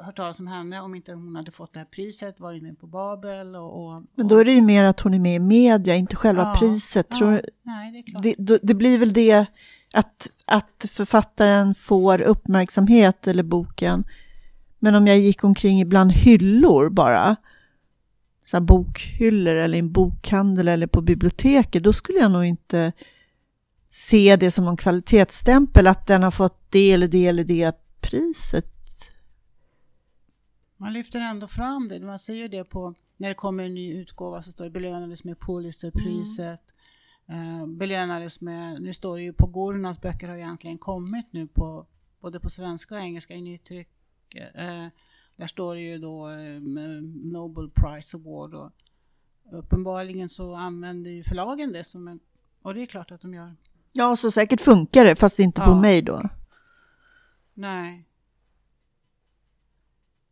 hört 0.01 0.17
talas 0.17 0.39
om 0.41 0.47
henne 0.47 0.81
om 0.81 0.95
inte 0.95 1.13
hon 1.13 1.37
hade 1.37 1.51
fått 1.51 1.73
det 1.73 1.79
här 1.79 1.87
priset, 1.87 2.41
varit 2.41 2.63
med 2.63 2.79
på 2.79 2.87
Babel 2.87 3.57
och... 3.57 3.87
och 3.87 4.03
Men 4.15 4.29
då 4.29 4.39
är 4.39 4.45
det 4.45 4.53
ju 4.53 4.61
mer 4.61 4.85
att 4.85 5.01
hon 5.01 5.15
är 5.15 5.19
med 5.19 5.37
i 5.37 5.39
media, 5.39 5.95
inte 5.95 6.17
själva 6.17 6.43
ja, 6.43 6.57
priset. 6.59 7.07
Ja, 7.11 7.17
Tror, 7.17 7.43
nej, 7.63 8.05
det, 8.23 8.35
det, 8.39 8.59
det, 8.63 8.75
blir 8.75 8.99
väl 8.99 9.13
det 9.13 9.47
att, 9.95 10.31
att 10.47 10.87
författaren 10.89 11.75
får 11.75 12.21
uppmärksamhet, 12.21 13.27
eller 13.27 13.43
boken. 13.43 14.05
Men 14.79 14.95
om 14.95 15.07
jag 15.07 15.19
gick 15.19 15.45
omkring 15.45 15.81
ibland 15.81 16.13
hyllor 16.13 16.91
bara, 16.91 17.37
så 18.51 18.57
här 18.57 18.65
bokhyllor 18.65 19.55
eller 19.55 19.77
i 19.77 19.79
en 19.79 19.93
bokhandel 19.93 20.69
eller 20.69 20.87
på 20.87 21.01
biblioteket, 21.01 21.83
då 21.83 21.93
skulle 21.93 22.19
jag 22.19 22.31
nog 22.31 22.45
inte 22.45 22.93
se 23.89 24.37
det 24.37 24.51
som 24.51 24.69
en 24.69 24.77
kvalitetsstämpel 24.77 25.87
att 25.87 26.07
den 26.07 26.23
har 26.23 26.31
fått 26.31 26.71
det 26.71 26.93
eller 26.93 27.09
det 27.09 27.27
eller 27.27 27.45
det 27.45 27.73
priset. 28.01 28.67
Man 30.77 30.93
lyfter 30.93 31.21
ändå 31.21 31.49
fram 31.49 31.89
det. 31.89 32.01
Man 32.01 32.19
ser 32.19 32.35
ju 32.35 32.49
det 32.49 32.65
på 32.65 32.95
när 33.17 33.29
det 33.29 33.35
kommer 33.35 33.65
en 33.65 33.75
ny 33.75 33.93
utgåva 33.95 34.43
så 34.43 34.53
står 34.53 34.65
det 34.65 34.71
belönades 34.71 35.25
med 35.25 35.41
Pulitzerpriset. 35.41 36.61
Mm. 37.27 37.61
Eh, 37.61 37.67
belönades 37.67 38.41
med, 38.41 38.83
nu 38.83 38.95
står 38.95 39.17
det 39.17 39.23
ju 39.23 39.33
på 39.33 39.47
Gurnas 39.47 40.01
böcker 40.01 40.29
har 40.29 40.37
egentligen 40.37 40.79
kommit 40.79 41.33
nu 41.33 41.47
på 41.47 41.87
både 42.21 42.41
på 42.41 42.51
svenska 42.51 42.95
och 42.95 43.01
engelska 43.01 43.35
i 43.35 43.43
nytryck. 43.43 43.89
Eh, 44.55 44.87
där 45.41 45.47
står 45.47 45.75
det 45.75 45.81
ju 45.81 45.99
då 45.99 46.29
eh, 46.29 46.61
Nobel 47.33 47.71
Prize 47.71 48.17
Award 48.17 48.55
och 48.55 48.73
uppenbarligen 49.53 50.29
så 50.29 50.55
använder 50.55 51.11
ju 51.11 51.25
förlagen 51.25 51.73
det 51.73 51.85
som 51.85 52.09
en, 52.09 52.21
och 52.63 52.75
det 52.75 52.83
är 52.83 52.87
klart 52.87 53.11
att 53.11 53.21
de 53.21 53.35
gör. 53.35 53.57
Ja, 53.93 54.17
så 54.17 54.31
säkert 54.31 54.61
funkar 54.61 55.05
det, 55.05 55.17
fast 55.17 55.39
inte 55.39 55.61
ja. 55.61 55.67
på 55.67 55.75
mig 55.75 56.03
då. 56.03 56.23
Nej. 57.55 58.09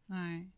Nej. 0.07 0.51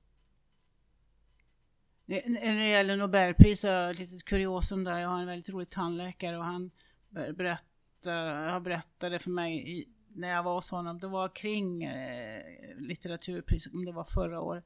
När 2.06 2.58
det 2.58 2.68
gäller 2.68 2.96
Nobelpris, 2.96 3.64
jag 3.64 3.84
har 3.84 3.90
ett 3.90 3.98
litet 3.98 4.24
kuriosum 4.24 4.84
där. 4.84 4.98
Jag 4.98 5.08
har 5.08 5.20
en 5.20 5.26
väldigt 5.26 5.48
rolig 5.48 5.70
tandläkare 5.70 6.38
och 6.38 6.44
han 6.44 6.70
berättade, 7.10 8.60
berättade 8.60 9.18
för 9.18 9.30
mig 9.30 9.78
i, 9.78 9.88
när 10.14 10.30
jag 10.30 10.42
var 10.42 10.54
hos 10.54 10.70
honom, 10.70 10.98
det 10.98 11.08
var 11.08 11.28
kring 11.28 11.84
eh, 11.84 12.42
litteraturpriset, 12.78 13.74
om 13.74 13.84
det 13.84 13.92
var 13.92 14.04
förra 14.04 14.40
året 14.40 14.64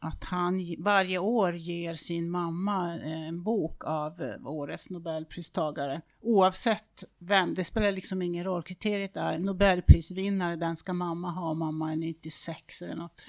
att 0.00 0.24
han 0.24 0.74
varje 0.78 1.18
år 1.18 1.54
ger 1.54 1.94
sin 1.94 2.30
mamma 2.30 2.94
eh, 3.04 3.28
en 3.28 3.42
bok 3.42 3.84
av 3.84 4.22
eh, 4.22 4.46
årets 4.46 4.90
nobelpristagare. 4.90 6.00
Oavsett 6.20 7.04
vem, 7.18 7.54
det 7.54 7.64
spelar 7.64 7.92
liksom 7.92 8.22
ingen 8.22 8.44
roll. 8.44 8.62
Kriteriet 8.62 9.16
är 9.16 9.38
nobelprisvinnare, 9.38 10.56
den 10.56 10.76
ska 10.76 10.92
mamma 10.92 11.30
ha. 11.30 11.54
Mamma 11.54 11.92
är 11.92 11.96
96 11.96 12.82
eller 12.82 12.94
något. 12.94 13.24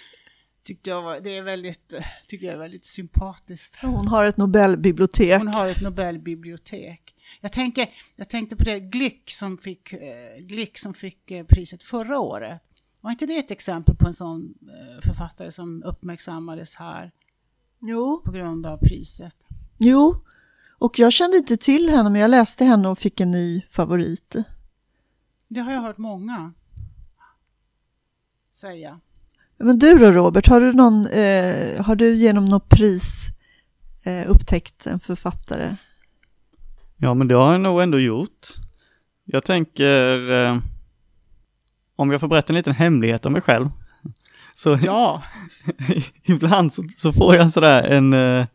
Tyckte 0.62 0.90
jag 0.90 1.02
var, 1.02 1.20
det 1.20 1.36
är 1.36 1.42
väldigt, 1.42 1.94
tycker 2.26 2.46
jag 2.46 2.54
är 2.54 2.58
väldigt 2.58 2.84
sympatiskt. 2.84 3.76
Så 3.76 3.86
hon 3.86 4.08
har 4.08 4.26
ett 4.26 4.36
nobelbibliotek? 4.36 5.38
Hon 5.38 5.48
har 5.48 5.68
ett 5.68 5.82
nobelbibliotek. 5.82 7.07
Jag, 7.40 7.52
tänker, 7.52 7.90
jag 8.16 8.28
tänkte 8.28 8.56
på 8.56 8.64
det 8.64 8.80
Glick 8.80 9.30
som 9.30 9.58
fick, 9.58 9.92
eh, 9.92 10.38
Glick 10.40 10.78
som 10.78 10.94
fick 10.94 11.32
priset 11.48 11.82
förra 11.82 12.18
året. 12.18 12.62
Var 13.00 13.10
inte 13.10 13.26
det 13.26 13.36
ett 13.36 13.50
exempel 13.50 13.96
på 13.96 14.06
en 14.06 14.14
sån 14.14 14.54
eh, 14.62 15.00
författare 15.00 15.52
som 15.52 15.82
uppmärksammades 15.82 16.74
här? 16.74 17.12
Jo. 17.80 18.22
På 18.24 18.32
grund 18.32 18.66
av 18.66 18.78
priset. 18.78 19.36
Jo, 19.78 20.24
och 20.78 20.98
jag 20.98 21.12
kände 21.12 21.36
inte 21.36 21.56
till 21.56 21.88
henne 21.88 22.10
men 22.10 22.20
jag 22.20 22.30
läste 22.30 22.64
henne 22.64 22.88
och 22.88 22.98
fick 22.98 23.20
en 23.20 23.30
ny 23.30 23.62
favorit. 23.68 24.36
Det 25.48 25.60
har 25.60 25.72
jag 25.72 25.80
hört 25.80 25.98
många 25.98 26.52
säga. 28.52 29.00
Men 29.58 29.78
du 29.78 29.98
då 29.98 30.12
Robert, 30.12 30.46
har 30.48 30.60
du, 30.60 30.72
någon, 30.72 31.06
eh, 31.06 31.84
har 31.84 31.96
du 31.96 32.16
genom 32.16 32.44
något 32.44 32.68
pris 32.68 33.28
eh, 34.04 34.30
upptäckt 34.30 34.86
en 34.86 35.00
författare? 35.00 35.76
Ja, 36.98 37.14
men 37.14 37.28
det 37.28 37.34
har 37.34 37.52
jag 37.52 37.60
nog 37.60 37.82
ändå 37.82 37.98
gjort. 37.98 38.46
Jag 39.24 39.44
tänker 39.44 40.30
eh 40.30 40.58
om 41.98 42.10
jag 42.10 42.20
får 42.20 42.28
berätta 42.28 42.52
en 42.52 42.56
liten 42.56 42.74
hemlighet 42.74 43.26
om 43.26 43.32
mig 43.32 43.42
själv. 43.42 43.66
Så 44.54 44.78
ja! 44.82 45.22
ibland 46.22 46.72
så, 46.72 46.82
så, 46.96 47.12
får 47.12 47.34
jag 47.34 47.50
sådär 47.50 47.82
en, 47.82 48.12
eh, 48.12 48.46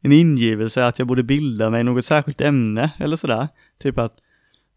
en 0.00 0.12
ingivelse 0.12 0.86
att 0.86 0.98
jag 0.98 1.08
borde 1.08 1.22
bilda 1.22 1.70
mig 1.70 1.84
något 1.84 2.04
särskilt 2.04 2.40
ämne 2.40 2.90
eller 2.98 3.16
sådär. 3.16 3.48
Typ 3.78 3.98
att, 3.98 4.14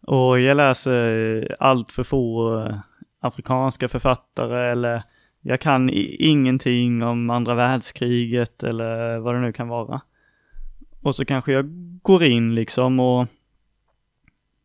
och 0.06 0.40
jag 0.40 0.56
läser 0.56 1.56
allt 1.60 1.92
för 1.92 2.02
få 2.02 2.58
eh, 2.60 2.76
afrikanska 3.20 3.88
författare 3.88 4.70
eller 4.70 5.02
jag 5.42 5.60
kan 5.60 5.90
ingenting 5.92 7.02
om 7.02 7.30
andra 7.30 7.54
världskriget 7.54 8.62
eller 8.62 9.18
vad 9.18 9.34
det 9.34 9.40
nu 9.40 9.52
kan 9.52 9.68
vara. 9.68 10.00
Och 11.06 11.14
så 11.14 11.24
kanske 11.24 11.52
jag 11.52 11.66
går 12.02 12.22
in 12.22 12.54
liksom 12.54 13.00
och 13.00 13.26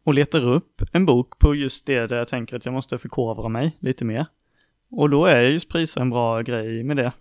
och 0.04 0.13
letar 0.13 0.43
upp 0.43 0.82
en 0.91 1.06
bok 1.06 1.39
på 1.39 1.56
just 1.56 1.86
det 1.86 2.08
där 2.08 2.17
jag 2.17 2.27
tänker 2.27 2.56
att 2.56 2.65
jag 2.65 2.73
måste 2.73 2.97
förkovra 2.97 3.49
mig 3.49 3.77
lite 3.80 4.06
mer. 4.06 4.25
Och 4.91 5.10
då 5.10 5.25
är 5.25 5.41
just 5.41 5.69
priser 5.69 6.01
en 6.01 6.10
bra 6.10 6.41
grej 6.41 6.84
med 6.84 6.97
det. 6.97 7.12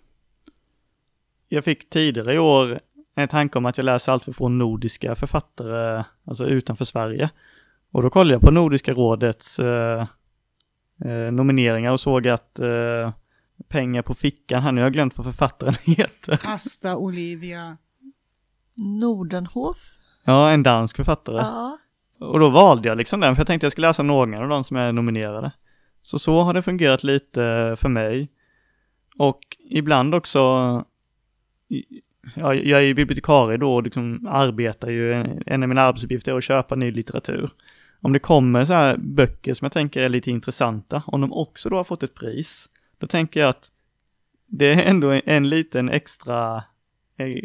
Jag 1.47 1.63
fick 1.63 1.89
tidigare 1.89 2.33
i 2.33 2.39
år 2.39 2.79
en 3.15 3.27
tanke 3.27 3.57
om 3.57 3.65
att 3.65 3.77
jag 3.77 3.85
läser 3.85 4.11
allt 4.11 4.23
för 4.23 4.31
få 4.31 4.49
nordiska 4.49 5.15
författare, 5.15 6.03
alltså 6.25 6.45
utanför 6.45 6.85
Sverige. 6.85 7.29
Och 7.91 8.03
då 8.03 8.09
kollade 8.09 8.33
jag 8.33 8.41
på 8.41 8.51
Nordiska 8.51 8.93
rådets 8.93 9.59
eh, 9.59 10.07
eh, 11.05 11.31
nomineringar 11.31 11.91
och 11.91 11.99
såg 11.99 12.27
att 12.27 12.59
eh, 12.59 13.11
pengar 13.67 14.01
på 14.01 14.13
fickan, 14.13 14.61
här 14.61 14.71
nu 14.71 14.81
har 14.81 14.85
jag 14.85 14.93
glömt 14.93 15.17
vad 15.17 15.25
författaren 15.25 15.75
heter. 15.83 16.39
Asta 16.43 16.97
Olivia. 16.97 17.77
Nordenhof? 18.75 19.77
Ja, 20.23 20.51
en 20.51 20.63
dansk 20.63 20.95
författare. 20.95 21.37
Ja. 21.37 21.77
Och 22.19 22.39
då 22.39 22.49
valde 22.49 22.89
jag 22.89 22.97
liksom 22.97 23.19
den, 23.19 23.35
för 23.35 23.39
jag 23.39 23.47
tänkte 23.47 23.65
jag 23.65 23.71
skulle 23.71 23.87
läsa 23.87 24.03
någon 24.03 24.33
av 24.33 24.49
de 24.49 24.63
som 24.63 24.77
är 24.77 24.91
nominerade. 24.91 25.51
Så 26.01 26.19
så 26.19 26.41
har 26.41 26.53
det 26.53 26.61
fungerat 26.61 27.03
lite 27.03 27.75
för 27.79 27.89
mig. 27.89 28.29
Och 29.17 29.39
ibland 29.69 30.15
också, 30.15 30.39
ja, 32.35 32.53
jag 32.53 32.79
är 32.79 32.85
ju 32.85 32.93
bibliotekarie 32.93 33.57
då 33.57 33.75
och 33.75 33.83
liksom 33.83 34.27
arbetar 34.27 34.89
ju, 34.89 35.13
en 35.45 35.63
av 35.63 35.69
mina 35.69 35.81
arbetsuppgifter 35.81 36.31
är 36.31 36.37
att 36.37 36.43
köpa 36.43 36.75
ny 36.75 36.91
litteratur. 36.91 37.49
Om 38.01 38.13
det 38.13 38.19
kommer 38.19 38.65
så 38.65 38.73
här 38.73 38.97
böcker 38.97 39.53
som 39.53 39.65
jag 39.65 39.71
tänker 39.71 40.01
är 40.01 40.09
lite 40.09 40.31
intressanta, 40.31 41.03
om 41.05 41.21
de 41.21 41.33
också 41.33 41.69
då 41.69 41.77
har 41.77 41.83
fått 41.83 42.03
ett 42.03 42.15
pris, 42.15 42.69
då 42.97 43.07
tänker 43.07 43.39
jag 43.39 43.49
att 43.49 43.71
det 44.47 44.65
är 44.65 44.81
ändå 44.81 45.09
en, 45.09 45.21
en 45.25 45.49
liten 45.49 45.89
extra 45.89 46.63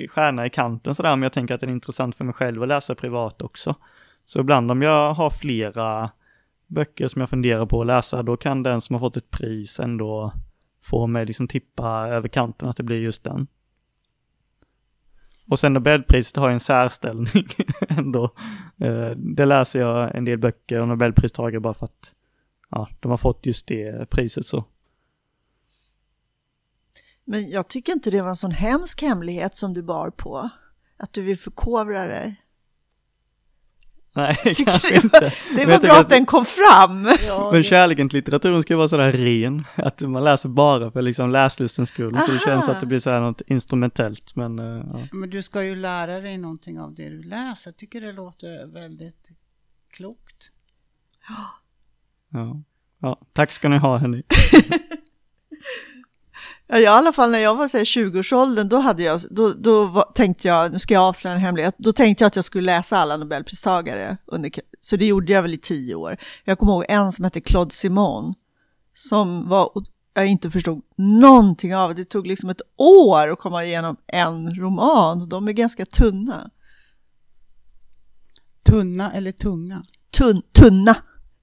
stjärna 0.09 0.47
i 0.47 0.51
kanten 0.51 0.95
sådär, 0.95 1.13
om 1.13 1.23
jag 1.23 1.33
tänker 1.33 1.55
att 1.55 1.61
det 1.61 1.67
är 1.67 1.71
intressant 1.71 2.17
för 2.17 2.25
mig 2.25 2.35
själv 2.35 2.63
att 2.63 2.69
läsa 2.69 2.95
privat 2.95 3.43
också. 3.43 3.75
Så 4.25 4.41
ibland 4.41 4.71
om 4.71 4.83
jag 4.83 5.15
har 5.15 5.31
flera 5.31 6.11
böcker 6.67 7.09
som 7.09 7.21
jag 7.21 7.31
funderar 7.31 7.67
på 7.67 7.81
att 7.81 7.87
läsa, 7.87 8.23
då 8.23 8.37
kan 8.37 8.63
den 8.63 8.81
som 8.81 8.95
har 8.95 9.01
fått 9.01 9.17
ett 9.17 9.31
pris 9.31 9.81
ändå 9.81 10.33
få 10.83 11.07
mig 11.07 11.27
liksom 11.27 11.49
tippa 11.49 12.09
över 12.09 12.29
kanten 12.29 12.69
att 12.69 12.77
det 12.77 12.83
blir 12.83 13.01
just 13.01 13.25
den. 13.25 13.47
Och 15.49 15.59
sen 15.59 15.73
Nobelpriset 15.73 16.37
har 16.37 16.49
ju 16.49 16.53
en 16.53 16.61
särställning 16.61 17.47
ändå. 17.89 18.25
Eh, 18.81 19.11
det 19.11 19.45
läser 19.45 19.81
jag 19.81 20.17
en 20.17 20.25
del 20.25 20.39
böcker 20.39 20.81
och 20.81 20.89
Nobelpristagare 20.89 21.61
bara 21.61 21.75
för 21.75 21.85
att 21.85 22.15
ja, 22.71 22.89
de 23.01 23.11
har 23.11 23.19
fått 23.19 23.47
just 23.47 23.67
det 23.67 24.11
priset 24.11 24.47
så. 24.47 24.65
Men 27.27 27.51
jag 27.51 27.69
tycker 27.69 27.93
inte 27.93 28.11
det 28.11 28.23
var 28.23 28.29
en 28.29 28.37
sån 28.37 28.51
hemsk 28.51 29.03
hemlighet 29.03 29.57
som 29.57 29.75
du 29.75 29.83
bar 29.83 30.11
på. 30.11 30.51
Att 30.99 31.13
du 31.13 31.23
vill 31.23 31.39
förkovra 31.39 32.07
dig. 32.07 32.43
Nej, 34.17 34.37
Tycker 34.45 34.65
kanske 34.65 34.97
inte. 34.97 35.33
Det 35.57 35.67
var 35.67 35.79
bra 35.79 36.01
att 36.01 36.09
den 36.09 36.27
kom 36.27 36.45
fram. 36.45 37.09
Ja, 37.27 37.51
Men 37.53 37.63
kärleken 37.63 38.09
till 38.09 38.17
litteraturen 38.17 38.63
ska 38.63 38.77
vara 38.77 38.89
sådär 38.89 39.13
ren, 39.13 39.65
att 39.75 40.01
man 40.01 40.25
läser 40.25 40.49
bara 40.49 40.91
för 40.91 41.03
liksom 41.03 41.31
läslustens 41.31 41.89
skull, 41.89 42.17
så 42.17 42.33
det 42.33 42.39
känns 42.39 42.65
Aha. 42.65 42.73
att 42.73 42.81
det 42.81 42.87
blir 42.87 42.99
såhär 42.99 43.21
något 43.21 43.41
instrumentellt, 43.41 44.37
men 44.37 44.59
eh, 44.59 44.87
ja. 44.93 45.01
Men 45.13 45.31
du 45.31 45.43
ska 45.43 45.65
ju 45.65 45.77
lära 45.77 46.21
dig 46.21 46.39
någonting 46.39 46.81
av 46.81 46.95
det 46.95 47.09
du 47.09 47.23
läser. 47.23 47.71
Jag 47.71 47.77
tycker 47.77 48.01
det 48.01 48.13
låter 48.13 48.67
väldigt 48.67 49.29
klokt. 49.91 50.51
ja. 52.33 52.63
ja. 53.01 53.21
Tack 53.33 53.53
ska 53.53 53.69
ni 53.69 53.79
ha 53.79 53.99
hörni. 53.99 54.23
Ja, 56.69 56.79
i 56.79 56.87
alla 56.87 57.13
fall 57.13 57.31
när 57.31 57.39
jag 57.39 57.55
var 57.55 57.69
så 57.69 57.77
här 57.77 57.85
20-årsåldern, 57.85 58.69
då, 58.69 58.77
hade 58.77 59.03
jag, 59.03 59.21
då, 59.31 59.53
då 59.53 59.85
var, 59.85 60.13
tänkte 60.15 60.49
jag, 60.49 60.73
nu 60.73 60.79
ska 60.79 60.95
jag 60.95 61.03
avslöja 61.03 61.35
en 61.35 61.41
hemlighet, 61.41 61.75
då 61.79 61.93
tänkte 61.93 62.25
jag 62.25 62.27
att 62.27 62.37
jag 62.37 62.45
skulle 62.45 62.67
läsa 62.67 62.99
alla 62.99 63.17
Nobelpristagare. 63.17 64.17
Under, 64.27 64.51
så 64.81 64.97
det 64.97 65.07
gjorde 65.07 65.33
jag 65.33 65.43
väl 65.43 65.55
i 65.55 65.59
tio 65.59 65.95
år. 65.95 66.17
Jag 66.45 66.59
kommer 66.59 66.73
ihåg 66.73 66.85
en 66.89 67.13
som 67.13 67.25
hette 67.25 67.41
Claude 67.41 67.75
Simon, 67.75 68.35
som 68.95 69.49
var, 69.49 69.71
jag 70.15 70.27
inte 70.27 70.51
förstod 70.51 70.83
någonting 70.97 71.77
av. 71.77 71.95
Det 71.95 72.05
tog 72.05 72.27
liksom 72.27 72.51
ett 72.51 72.63
år 72.77 73.33
att 73.33 73.39
komma 73.39 73.65
igenom 73.65 73.97
en 74.07 74.55
roman. 74.55 75.29
De 75.29 75.49
är 75.49 75.53
ganska 75.53 75.87
tunna. 75.87 76.51
Tunna 78.65 79.13
eller 79.13 79.33
tunga? 79.33 79.83
Tun, 80.19 80.43
tunna, 80.53 80.97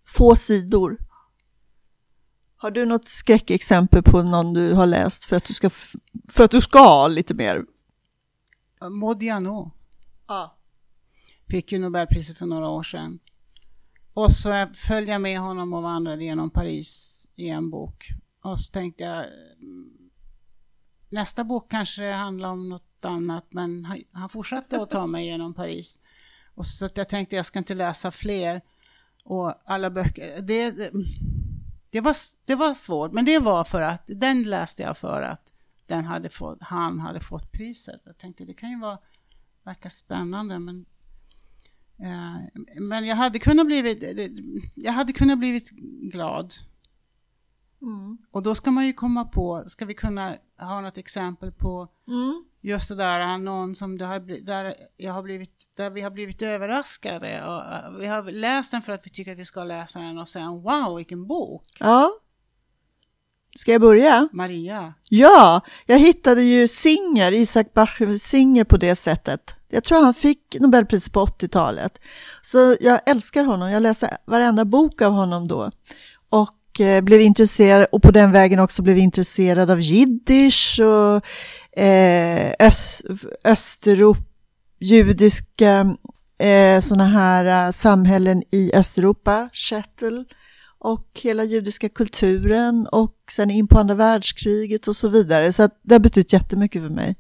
få 0.05 0.35
sidor. 0.35 0.97
Har 2.63 2.71
du 2.71 2.85
något 2.85 3.07
skräckexempel 3.07 4.03
på 4.03 4.23
någon 4.23 4.53
du 4.53 4.73
har 4.73 4.87
läst 4.87 5.25
för 5.25 5.35
att 5.35 5.45
du 5.45 5.53
ska, 5.53 5.69
för 6.29 6.43
att 6.43 6.51
du 6.51 6.61
ska 6.61 6.79
ha 6.79 7.07
lite 7.07 7.33
mer? 7.33 7.65
Modiano 8.89 9.71
Ja. 10.27 10.57
fick 11.49 11.71
ju 11.71 11.79
Nobelpriset 11.79 12.37
för 12.37 12.45
några 12.45 12.69
år 12.69 12.83
sedan. 12.83 13.19
Och 14.13 14.31
så 14.31 14.67
följde 14.73 15.11
jag 15.11 15.21
med 15.21 15.39
honom 15.39 15.73
och 15.73 15.83
vandrade 15.83 16.23
genom 16.23 16.49
Paris 16.49 17.27
i 17.35 17.49
en 17.49 17.69
bok. 17.69 18.07
Och 18.43 18.59
så 18.59 18.71
tänkte 18.71 19.03
jag, 19.03 19.25
mm, 19.61 20.09
nästa 21.09 21.43
bok 21.43 21.71
kanske 21.71 22.11
handlar 22.11 22.49
om 22.49 22.69
något 22.69 23.05
annat, 23.05 23.45
men 23.49 23.85
han, 23.85 23.97
han 24.11 24.29
fortsatte 24.29 24.81
att 24.81 24.89
ta 24.89 25.07
mig 25.07 25.25
genom 25.25 25.53
Paris. 25.53 25.99
Och 26.55 26.65
så 26.65 26.89
jag 26.95 27.09
tänkte 27.09 27.35
jag 27.35 27.45
ska 27.45 27.59
inte 27.59 27.75
läsa 27.75 28.11
fler. 28.11 28.61
Och 29.23 29.53
alla 29.65 29.89
böcker, 29.89 30.41
det, 30.41 30.91
det, 31.93 32.01
var, 32.01 32.15
det 32.45 32.55
var 32.55 32.73
svårt, 32.73 33.13
men 33.13 33.25
det 33.25 33.39
var 33.39 33.63
för 33.63 33.81
att, 33.81 34.03
den 34.05 34.43
läste 34.43 34.81
jag 34.81 34.97
för 34.97 35.21
att 35.21 35.53
den 35.85 36.05
hade 36.05 36.29
fått, 36.29 36.57
han 36.61 36.99
hade 36.99 37.19
fått 37.19 37.51
priset. 37.51 38.01
Jag 38.05 38.17
tänkte 38.17 38.45
det 38.45 38.53
kan 38.53 38.69
ju 38.69 38.79
vara, 38.79 38.97
verka 39.63 39.89
spännande, 39.89 40.59
men 40.59 40.85
Eh, 41.99 42.61
Men 42.81 43.05
jag 43.05 43.15
hade 43.15 43.39
kunnat 43.39 43.65
blivit, 43.65 44.03
jag 44.75 44.91
hade 44.91 45.13
kunnat 45.13 45.39
blivit 45.39 45.69
glad. 46.11 46.53
Mm. 47.81 48.17
Och 48.31 48.43
då 48.43 48.55
ska 48.55 48.71
man 48.71 48.85
ju 48.85 48.93
komma 48.93 49.25
på, 49.25 49.63
ska 49.67 49.85
vi 49.85 49.93
kunna 49.93 50.37
ha 50.59 50.81
något 50.81 50.97
exempel 50.97 51.51
på 51.51 51.87
Mm. 52.07 52.45
Just 52.63 52.89
det 52.89 52.95
där, 52.95 53.37
någon 53.37 53.75
som 53.75 53.97
det 53.97 54.05
har, 54.05 54.19
där, 54.45 54.75
jag 54.97 55.13
har 55.13 55.23
blivit, 55.23 55.51
där 55.77 55.89
vi 55.89 56.01
har 56.01 56.11
blivit 56.11 56.41
överraskade. 56.41 57.43
Och 57.45 57.73
eh, 57.73 57.91
vi 57.99 58.07
har 58.07 58.31
läst 58.31 58.71
den 58.71 58.81
för 58.81 58.91
att 58.91 59.05
vi 59.05 59.09
tycker 59.09 59.31
att 59.31 59.37
vi 59.37 59.45
ska 59.45 59.63
läsa 59.63 59.99
den 59.99 60.17
och 60.17 60.29
sen 60.29 60.61
wow, 60.61 60.95
vilken 60.97 61.27
bok! 61.27 61.63
Ja. 61.79 62.09
Ska 63.55 63.71
jag 63.71 63.81
börja? 63.81 64.29
Maria, 64.31 64.93
Ja, 65.09 65.61
jag 65.85 65.99
hittade 65.99 66.43
ju 66.43 66.67
Singer, 66.67 67.31
Isaac 67.31 67.65
Bashevis 67.73 68.23
Singer 68.23 68.63
på 68.63 68.77
det 68.77 68.95
sättet. 68.95 69.55
Jag 69.69 69.83
tror 69.83 70.03
han 70.03 70.13
fick 70.13 70.55
Nobelpriset 70.59 71.13
på 71.13 71.25
80-talet. 71.25 71.99
Så 72.41 72.75
jag 72.79 72.99
älskar 73.05 73.43
honom, 73.43 73.71
jag 73.71 73.83
läste 73.83 74.17
varenda 74.25 74.65
bok 74.65 75.01
av 75.01 75.11
honom 75.11 75.47
då. 75.47 75.71
Och 76.29 76.81
eh, 76.81 77.01
blev 77.01 77.21
intresserad, 77.21 77.87
och 77.91 78.01
på 78.01 78.11
den 78.11 78.31
vägen 78.31 78.59
också 78.59 78.81
blev 78.81 78.97
intresserad 78.97 79.69
av 79.69 79.81
jiddisch 79.81 80.79
och 80.79 81.25
eh, 81.75 82.67
öst, 82.67 83.05
Österop, 83.43 84.17
judiska 84.79 85.95
eh, 86.37 86.79
sådana 86.79 87.05
här 87.05 87.67
eh, 87.67 87.71
samhällen 87.71 88.43
i 88.51 88.71
Östeuropa, 88.73 89.49
Shettle 89.53 90.25
och 90.79 91.07
hela 91.23 91.43
judiska 91.43 91.89
kulturen 91.89 92.87
och 92.91 93.15
sen 93.31 93.51
in 93.51 93.67
på 93.67 93.79
andra 93.79 93.95
världskriget 93.95 94.87
och 94.87 94.95
så 94.95 95.07
vidare. 95.09 95.51
Så 95.51 95.63
att 95.63 95.79
det 95.81 95.95
har 95.95 95.99
betytt 95.99 96.33
jättemycket 96.33 96.81
för 96.81 96.89
mig. 96.89 97.15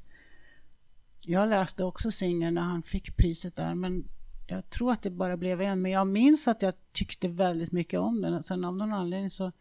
jag 1.21 1.49
läste 1.49 1.83
också 1.83 2.11
Singer 2.11 2.51
när 2.51 2.61
han 2.61 2.83
fick 2.83 3.17
priset 3.17 3.55
där, 3.55 3.75
men 3.75 4.03
jag 4.47 4.69
tror 4.69 4.91
att 4.91 5.01
det 5.01 5.11
bara 5.11 5.37
blev 5.37 5.61
en. 5.61 5.81
Men 5.81 5.91
jag 5.91 6.07
minns 6.07 6.47
att 6.47 6.61
jag 6.61 6.73
tyckte 6.93 7.27
väldigt 7.27 7.71
mycket 7.71 7.99
om 7.99 8.21
den. 8.21 8.43
Sen 8.43 8.65
av 8.65 8.75
någon 8.75 8.93
anledning 8.93 9.29
så 9.29 9.51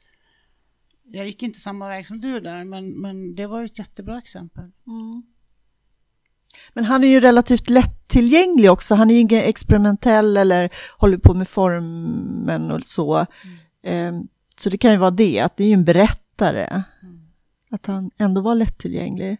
jag 1.12 1.26
gick 1.26 1.42
inte 1.42 1.60
samma 1.60 1.88
väg 1.88 2.06
som 2.06 2.20
du 2.20 2.40
där, 2.40 2.64
men, 2.64 3.00
men 3.00 3.34
det 3.34 3.46
var 3.46 3.60
ju 3.60 3.66
ett 3.66 3.78
jättebra 3.78 4.18
exempel. 4.18 4.70
Men 6.72 6.84
han 6.84 7.04
är 7.04 7.08
ju 7.08 7.20
relativt 7.20 7.70
lättillgänglig 7.70 8.70
också. 8.70 8.94
Han 8.94 9.10
är 9.10 9.14
ju 9.14 9.20
ingen 9.20 9.42
experimentell 9.44 10.36
eller 10.36 10.70
håller 10.98 11.18
på 11.18 11.34
med 11.34 11.48
formen 11.48 12.70
och 12.70 12.84
så. 12.84 13.26
Ehm, 13.82 14.28
Så 14.56 14.70
det 14.70 14.78
kan 14.78 14.92
ju 14.92 14.96
vara 14.98 15.10
det, 15.10 15.40
att 15.40 15.56
det 15.56 15.64
är 15.64 15.68
ju 15.68 15.74
en 15.74 15.84
berättare. 15.84 16.82
Att 17.70 17.86
han 17.86 18.10
ändå 18.18 18.40
var 18.40 18.54
lättillgänglig. 18.54 19.36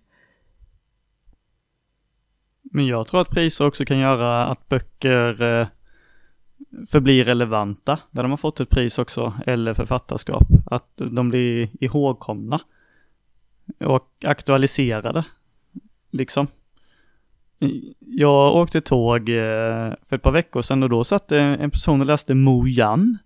Men 2.72 2.86
jag 2.86 3.06
tror 3.06 3.20
att 3.20 3.30
priser 3.30 3.66
också 3.66 3.84
kan 3.84 3.98
göra 3.98 4.46
att 4.46 4.68
böcker 4.68 5.42
eh, 5.42 5.66
förblir 6.90 7.24
relevanta, 7.24 7.98
där 8.10 8.22
de 8.22 8.30
har 8.30 8.38
fått 8.38 8.60
ett 8.60 8.70
pris 8.70 8.98
också, 8.98 9.32
eller 9.46 9.74
författarskap. 9.74 10.42
Att 10.66 10.92
de 10.96 11.28
blir 11.28 11.68
ihågkomna 11.80 12.60
och 13.84 14.08
aktualiserade, 14.24 15.24
liksom. 16.10 16.46
Jag 17.98 18.56
åkte 18.56 18.80
tåg 18.80 19.28
eh, 19.28 19.94
för 20.02 20.16
ett 20.16 20.22
par 20.22 20.32
veckor 20.32 20.62
sedan 20.62 20.82
och 20.82 20.88
då 20.88 21.04
satt 21.04 21.32
en 21.32 21.70
person 21.70 22.00
och 22.00 22.06
läste 22.06 22.34
Mo 22.34 22.66
Yan. 22.66 23.18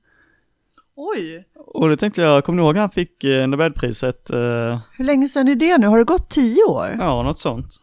Oj! 0.97 1.45
Och 1.55 1.89
då 1.89 1.97
tänkte 1.97 2.23
jag, 2.23 2.45
kommer 2.45 2.57
ni 2.57 2.63
ihåg 2.67 2.77
han 2.77 2.91
fick 2.91 3.25
eh, 3.25 3.47
Nobelpriset? 3.47 4.31
Eh, 4.31 4.79
Hur 4.97 5.05
länge 5.05 5.29
sedan 5.29 5.49
är 5.49 5.55
det 5.55 5.79
nu? 5.79 5.87
Har 5.87 5.99
det 5.99 6.05
gått 6.05 6.31
tio 6.31 6.65
år? 6.65 6.97
Ja, 6.99 7.23
något 7.23 7.39
sånt. 7.39 7.81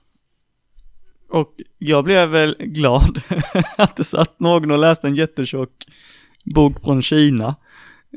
Och 1.34 1.54
jag 1.78 2.04
blev 2.04 2.30
väl 2.30 2.56
glad 2.60 3.22
att 3.78 3.96
det 3.96 4.04
satt 4.04 4.39
någon 4.39 4.72
och 4.72 4.78
läste 4.78 5.08
en 5.08 5.15
jättetjock 5.15 5.69
bok 6.56 6.82
från 6.84 7.02
Kina 7.02 7.56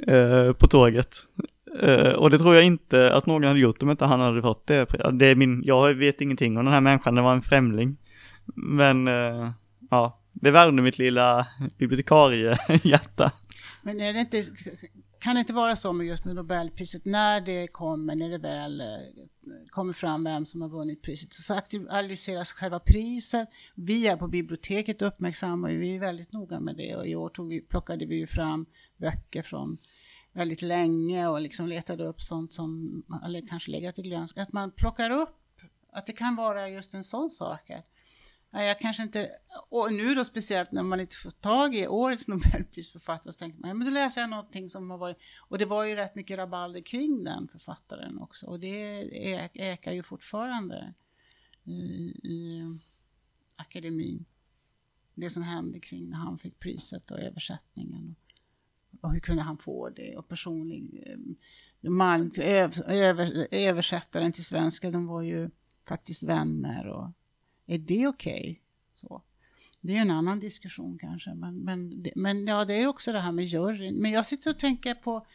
eh, 0.07 0.53
på 0.53 0.67
tåget. 0.67 1.17
Eh, 1.81 2.13
och 2.13 2.31
det 2.31 2.39
tror 2.39 2.55
jag 2.55 2.65
inte 2.65 3.15
att 3.15 3.27
någon 3.27 3.45
hade 3.45 3.61
gjort 3.61 3.83
om 3.83 3.91
inte 3.91 4.05
han 4.05 4.21
hade 4.21 4.43
fått 4.43 4.67
det. 4.67 4.87
det 5.13 5.27
är 5.27 5.35
min, 5.35 5.63
jag 5.65 5.95
vet 5.95 6.21
ingenting 6.21 6.59
om 6.59 6.65
den 6.65 6.75
här 6.75 6.81
människan, 6.81 7.15
det 7.15 7.23
var 7.23 7.33
en 7.33 7.43
främling. 7.43 7.97
Men 8.55 9.09
eh, 9.09 9.51
ja, 9.91 10.21
det 10.33 10.51
värmde 10.51 10.83
mitt 10.83 10.99
lilla 10.99 11.47
bibliotekariehjärta. 11.79 13.33
Men 13.83 14.01
är 14.01 14.13
det 14.13 14.21
inte, 14.21 14.43
kan 15.27 15.35
det 15.35 15.41
inte 15.41 15.53
vara 15.53 15.77
så 15.77 15.93
med 15.93 16.07
just 16.07 16.25
med 16.25 16.35
Nobelpriset, 16.35 17.05
när 17.05 17.41
det 17.41 17.67
kommer, 17.67 18.15
när 18.15 18.31
det 18.31 18.39
väl 18.39 18.81
eh, 18.81 18.87
kommer 19.71 19.93
fram 19.93 20.25
vem 20.25 20.47
som 20.47 20.63
har 20.63 20.69
vunnit 20.69 21.03
priset, 21.03 21.33
så 21.33 21.55
aktualiseras 21.55 22.53
själva 22.53 22.79
priset. 22.79 23.49
Vi 23.75 24.07
är 24.07 24.17
på 24.17 24.29
biblioteket 24.29 25.03
uppmärksamma, 25.03 25.69
vi 25.69 25.95
är 25.95 26.01
väldigt 26.01 26.33
noga 26.33 26.61
med 26.61 26.77
det 26.77 26.97
och 26.97 27.07
i 27.07 27.15
år 27.17 27.29
tog 27.29 27.49
vi, 27.49 27.61
plockade 27.61 28.07
vi 28.07 28.17
ju 28.17 28.27
fram 28.27 28.67
böcker 28.97 29.43
från 29.43 29.79
väldigt 30.33 30.63
länge 30.63 31.29
och 31.29 31.41
liksom 31.41 31.69
letade 31.69 32.05
upp 32.05 32.23
sånt 32.23 32.53
som 32.53 33.03
eller 33.25 33.49
kanske 33.49 33.71
legat 33.71 33.99
i 33.99 34.03
glömska. 34.03 34.43
Att 34.43 34.53
man 34.53 34.71
plockar 34.71 35.11
upp, 35.11 35.61
att 35.93 36.07
det 36.07 36.13
kan 36.13 36.37
vara 36.37 36.69
just 36.69 36.95
en 36.95 37.05
sån 37.05 37.31
sak. 37.31 37.71
Att, 37.71 37.87
Ja, 38.57 38.63
jag 38.63 38.79
kanske 38.79 39.03
inte, 39.03 39.31
och 39.69 39.93
nu 39.93 40.15
då 40.15 40.25
speciellt 40.25 40.73
när 40.73 40.83
man 40.83 41.01
inte 41.01 41.17
får 41.17 41.31
tag 41.31 41.75
i 41.75 41.87
årets 41.87 42.29
Nobelprisförfattare 42.29 43.33
så 43.33 43.39
tänker 43.39 43.61
man, 43.61 43.69
ja, 43.69 43.75
men 43.75 43.87
då 43.87 43.93
läser 43.93 44.21
jag 44.21 44.31
någonting 44.31 44.71
som 44.71 44.91
har 44.91 44.99
varit, 44.99 45.17
och 45.39 45.59
det 45.59 45.65
var 45.65 45.85
ju 45.85 45.95
rätt 45.95 46.15
mycket 46.15 46.39
rabalder 46.39 46.81
kring 46.81 47.25
den 47.25 47.49
författaren 47.49 48.23
också 48.23 48.47
och 48.47 48.61
det 48.61 49.03
ekar 49.13 49.63
äkar 49.63 49.93
ju 49.93 50.03
fortfarande 50.03 50.95
i, 51.65 51.81
i 52.23 52.63
akademin. 53.57 54.25
Det 55.15 55.31
som 55.31 55.43
hände 55.43 55.81
kring 55.81 56.11
när 56.11 56.19
han 56.19 56.39
fick 56.39 56.59
priset 56.59 57.11
och 57.11 57.21
översättningen. 57.21 58.17
Och 59.01 59.13
hur 59.13 59.21
kunde 59.21 59.43
han 59.43 59.59
få 59.59 59.89
det? 59.91 60.17
Och 60.17 60.29
personlig... 60.29 61.05
Eh, 61.07 61.91
malm, 61.91 62.33
översättaren 63.51 64.33
till 64.33 64.45
svenska, 64.45 64.91
de 64.91 65.07
var 65.07 65.23
ju 65.23 65.51
faktiskt 65.89 66.23
vänner. 66.23 66.87
Och, 66.89 67.13
är 67.67 67.79
det 67.79 68.07
okej? 68.07 68.63
Så. 68.95 69.23
Det 69.81 69.97
är 69.97 70.01
en 70.03 70.11
annan 70.11 70.41
diskussion 70.41 70.99
kanske. 70.99 71.35
Men, 71.35 71.59
men, 71.65 72.03
det- 72.03 72.13
men 72.17 72.47
ja, 72.47 72.65
det 72.65 72.75
är 72.75 72.87
också 72.87 73.13
det 73.13 73.21
här 73.21 73.33
med 73.33 73.45
juryn. 73.45 73.95
Men 74.03 74.11
jag 74.11 74.27
sitter 74.27 74.51
och 74.51 74.59
tänker 74.59 74.95
på 74.95 75.27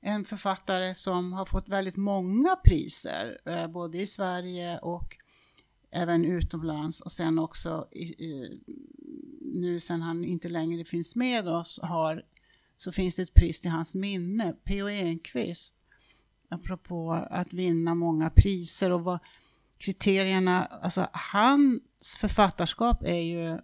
en 0.00 0.24
författare 0.24 0.94
som 0.94 1.32
har 1.32 1.44
fått 1.46 1.68
väldigt 1.68 1.96
många 1.96 2.56
priser, 2.64 3.38
eh, 3.44 3.66
både 3.68 3.98
i 3.98 4.06
Sverige 4.06 4.78
och 4.78 5.16
även 5.90 6.24
utomlands 6.24 7.00
och 7.00 7.12
sen 7.12 7.38
också 7.38 7.88
i, 7.92 8.02
i, 8.04 8.60
nu 9.54 9.80
sen 9.80 10.02
han 10.02 10.24
inte 10.24 10.48
längre 10.48 10.84
finns 10.84 11.16
med 11.16 11.48
oss 11.48 11.80
har, 11.82 12.22
så 12.76 12.92
finns 12.92 13.14
det 13.16 13.22
ett 13.22 13.34
pris 13.34 13.60
till 13.60 13.70
hans 13.70 13.94
minne, 13.94 14.52
P.O. 14.64 14.88
Enquist. 14.88 15.74
Apropå 16.48 17.12
att 17.30 17.52
vinna 17.52 17.94
många 17.94 18.30
priser 18.30 18.92
och 18.92 19.00
vad 19.04 19.18
kriterierna, 19.78 20.64
alltså 20.66 21.08
hans 21.12 22.16
författarskap 22.18 23.02
är 23.02 23.22
ju 23.22 23.58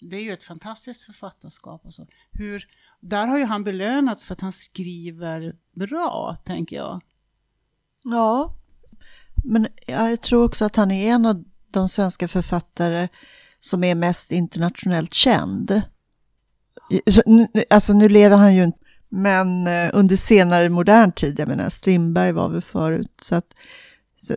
det 0.00 0.16
är 0.16 0.20
ju 0.20 0.32
ett 0.32 0.42
fantastiskt 0.42 1.02
författarskap. 1.02 1.84
Alltså. 1.84 2.06
Hur, 2.30 2.66
där 3.00 3.26
har 3.26 3.38
ju 3.38 3.44
han 3.44 3.64
belönats 3.64 4.24
för 4.24 4.32
att 4.32 4.40
han 4.40 4.52
skriver 4.52 5.56
bra, 5.74 6.36
tänker 6.44 6.76
jag. 6.76 7.00
Ja, 8.04 8.56
men 9.44 9.66
jag 9.86 10.20
tror 10.20 10.44
också 10.44 10.64
att 10.64 10.76
han 10.76 10.90
är 10.90 11.14
en 11.14 11.26
av 11.26 11.44
de 11.70 11.88
svenska 11.88 12.28
författare 12.28 13.08
som 13.60 13.84
är 13.84 13.94
mest 13.94 14.32
internationellt 14.32 15.14
känd. 15.14 15.82
Alltså 17.70 17.92
nu 17.92 18.08
lever 18.08 18.36
han 18.36 18.54
ju 18.54 18.64
inte, 18.64 18.78
men 19.08 19.66
eh, 19.66 19.90
under 19.92 20.16
senare 20.16 20.68
modern 20.68 21.12
tid, 21.12 21.38
jag 21.38 21.48
menar 21.48 21.68
Strindberg 21.68 22.32
var 22.32 22.50
väl 22.50 22.62
förut, 22.62 23.20
så 23.22 23.34
att 23.34 23.54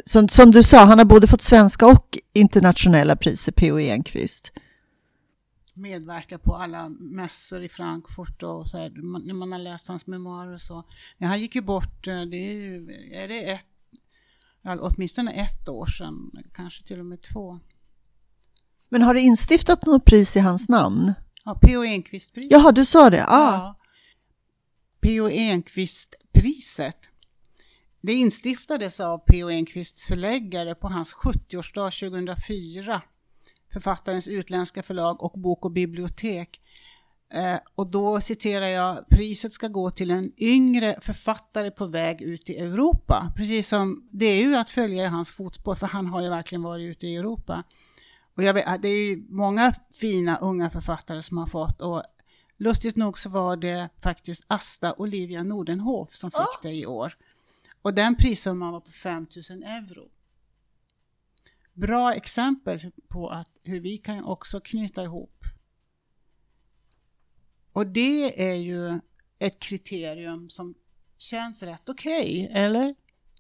som, 0.06 0.30
som 0.30 0.52
du 0.52 0.64
sa, 0.64 0.84
han 0.84 0.98
har 0.98 1.06
både 1.06 1.28
fått 1.28 1.42
svenska 1.42 1.88
och 1.88 2.18
internationella 2.34 3.16
priser, 3.16 3.52
P.O. 3.52 3.80
Enquist 3.80 4.52
medverka 5.74 6.38
på 6.38 6.56
alla 6.56 6.90
mässor 6.90 7.64
i 7.64 7.70
Frankfurt 7.70 8.44
och 8.44 8.68
så 8.68 8.78
här, 8.78 8.92
när 9.26 9.34
man 9.34 9.52
har 9.52 9.60
läst 9.60 9.88
hans 9.88 10.08
memoarer 10.08 10.54
och 10.54 10.62
så. 10.62 10.84
Ja, 11.18 11.28
han 11.28 11.40
gick 11.40 11.56
ju 11.56 11.62
bort, 11.62 12.08
eh, 12.08 12.22
det 12.22 12.38
är, 12.38 12.54
ju, 12.54 12.92
är 13.14 13.28
det 13.28 13.52
ett, 13.52 13.66
åtminstone 14.64 15.32
ett 15.32 15.70
år 15.70 15.86
sedan, 15.86 16.32
kanske 16.54 16.84
till 16.84 17.00
och 17.00 17.06
med 17.06 17.22
två. 17.22 17.60
Men 18.90 19.02
har 19.02 19.14
det 19.14 19.22
instiftat 19.22 19.86
något 19.86 20.06
pris 20.06 20.36
i 20.36 20.40
hans 20.40 20.70
namn? 20.70 21.14
Ja, 21.46 21.60
P.O. 21.62 21.84
Enquist-priset. 21.84 22.52
Jaha, 22.52 22.72
du 22.72 22.86
sa 22.86 23.10
det? 23.10 23.26
Ah. 23.28 23.54
Ja. 23.54 23.80
P.O. 25.02 25.30
Enquist-priset. 25.30 27.10
Det 28.06 28.14
instiftades 28.14 29.00
av 29.00 29.18
P.O. 29.18 29.50
Enquists 29.50 30.08
förläggare 30.08 30.76
på 30.76 30.88
hans 30.88 31.16
70-årsdag 31.16 32.00
2004 32.12 33.02
författarens 33.74 34.28
utländska 34.28 34.84
förlag 34.84 35.24
och 35.24 35.40
Bok 35.40 35.66
och 35.66 35.72
bibliotek. 35.72 36.62
Eh, 37.34 37.58
och 37.76 37.88
då 37.88 38.22
citerar 38.22 38.66
jag, 38.66 39.10
priset 39.10 39.54
ska 39.54 39.68
gå 39.68 39.90
till 39.90 40.12
en 40.12 40.32
yngre 40.38 40.98
författare 41.02 41.72
på 41.72 41.86
väg 41.86 42.22
ut 42.22 42.50
i 42.50 42.58
Europa. 42.58 43.34
Precis 43.36 43.68
som 43.68 44.10
det 44.12 44.26
är 44.26 44.42
ju 44.42 44.56
att 44.56 44.70
följa 44.70 45.04
i 45.04 45.08
hans 45.08 45.32
fotspår, 45.32 45.76
för 45.76 45.88
han 45.88 46.06
har 46.06 46.22
ju 46.22 46.30
verkligen 46.30 46.64
varit 46.64 46.90
ute 46.90 47.08
i 47.08 47.16
Europa. 47.16 47.64
Och 48.38 48.44
vet, 48.44 48.82
det 48.82 48.88
är 48.88 49.10
ju 49.10 49.26
många 49.30 49.74
fina 50.02 50.38
unga 50.38 50.70
författare 50.70 51.22
som 51.22 51.38
har 51.38 51.48
fått 51.48 51.82
och 51.82 52.04
lustigt 52.58 52.96
nog 52.96 53.20
så 53.20 53.30
var 53.30 53.58
det 53.58 53.90
faktiskt 54.02 54.44
Asta 54.48 54.94
Olivia 54.98 55.44
Nordenhof 55.44 56.16
som 56.16 56.32
fick 56.32 56.40
oh. 56.40 56.62
det 56.62 56.74
i 56.74 56.86
år. 56.86 57.14
Och 57.84 57.94
den 57.94 58.16
prissumman 58.16 58.72
var 58.72 58.80
på 58.80 58.92
5000 58.92 59.64
euro 59.64 60.10
bra 61.74 62.14
exempel 62.14 62.92
på 63.08 63.30
att 63.30 63.50
hur 63.64 63.80
vi 63.80 63.98
kan 63.98 64.24
också 64.24 64.60
knyta 64.60 65.04
ihop. 65.04 65.44
Och 67.74 67.88
det 67.88 68.52
är 68.52 68.56
ju 68.56 69.00
ett 69.40 69.60
kriterium 69.60 70.50
som 70.50 70.76
känns 71.18 71.64
rätt 71.64 71.90
okej, 71.90 72.48
okay, 72.50 72.64
eller? 72.64 72.96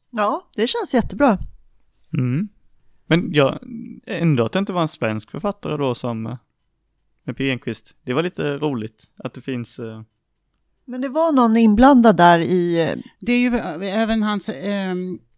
Ja, 0.09 0.49
det 0.55 0.67
känns 0.67 0.93
jättebra. 0.93 1.37
Mm. 2.13 2.47
Men 3.05 3.33
ja, 3.33 3.59
ändå 4.05 4.45
att 4.45 4.51
det 4.51 4.59
inte 4.59 4.73
var 4.73 4.81
en 4.81 4.87
svensk 4.87 5.31
författare 5.31 5.77
då 5.77 5.95
som 5.95 6.27
eh, 6.27 6.37
med 7.23 7.37
P. 7.37 7.51
Enquist. 7.51 7.95
Det 8.03 8.13
var 8.13 8.23
lite 8.23 8.57
roligt 8.57 9.09
att 9.17 9.33
det 9.33 9.41
finns... 9.41 9.79
Men 10.85 11.01
det 11.01 11.09
var 11.09 11.31
någon 11.31 11.57
inblandad 11.57 12.17
där 12.17 12.39
i... 12.39 12.81
Eh, 12.81 12.95
det 13.19 13.31
är 13.31 13.39
ju 13.39 13.57
även 13.87 14.23
hans 14.23 14.49
eh, 14.49 14.95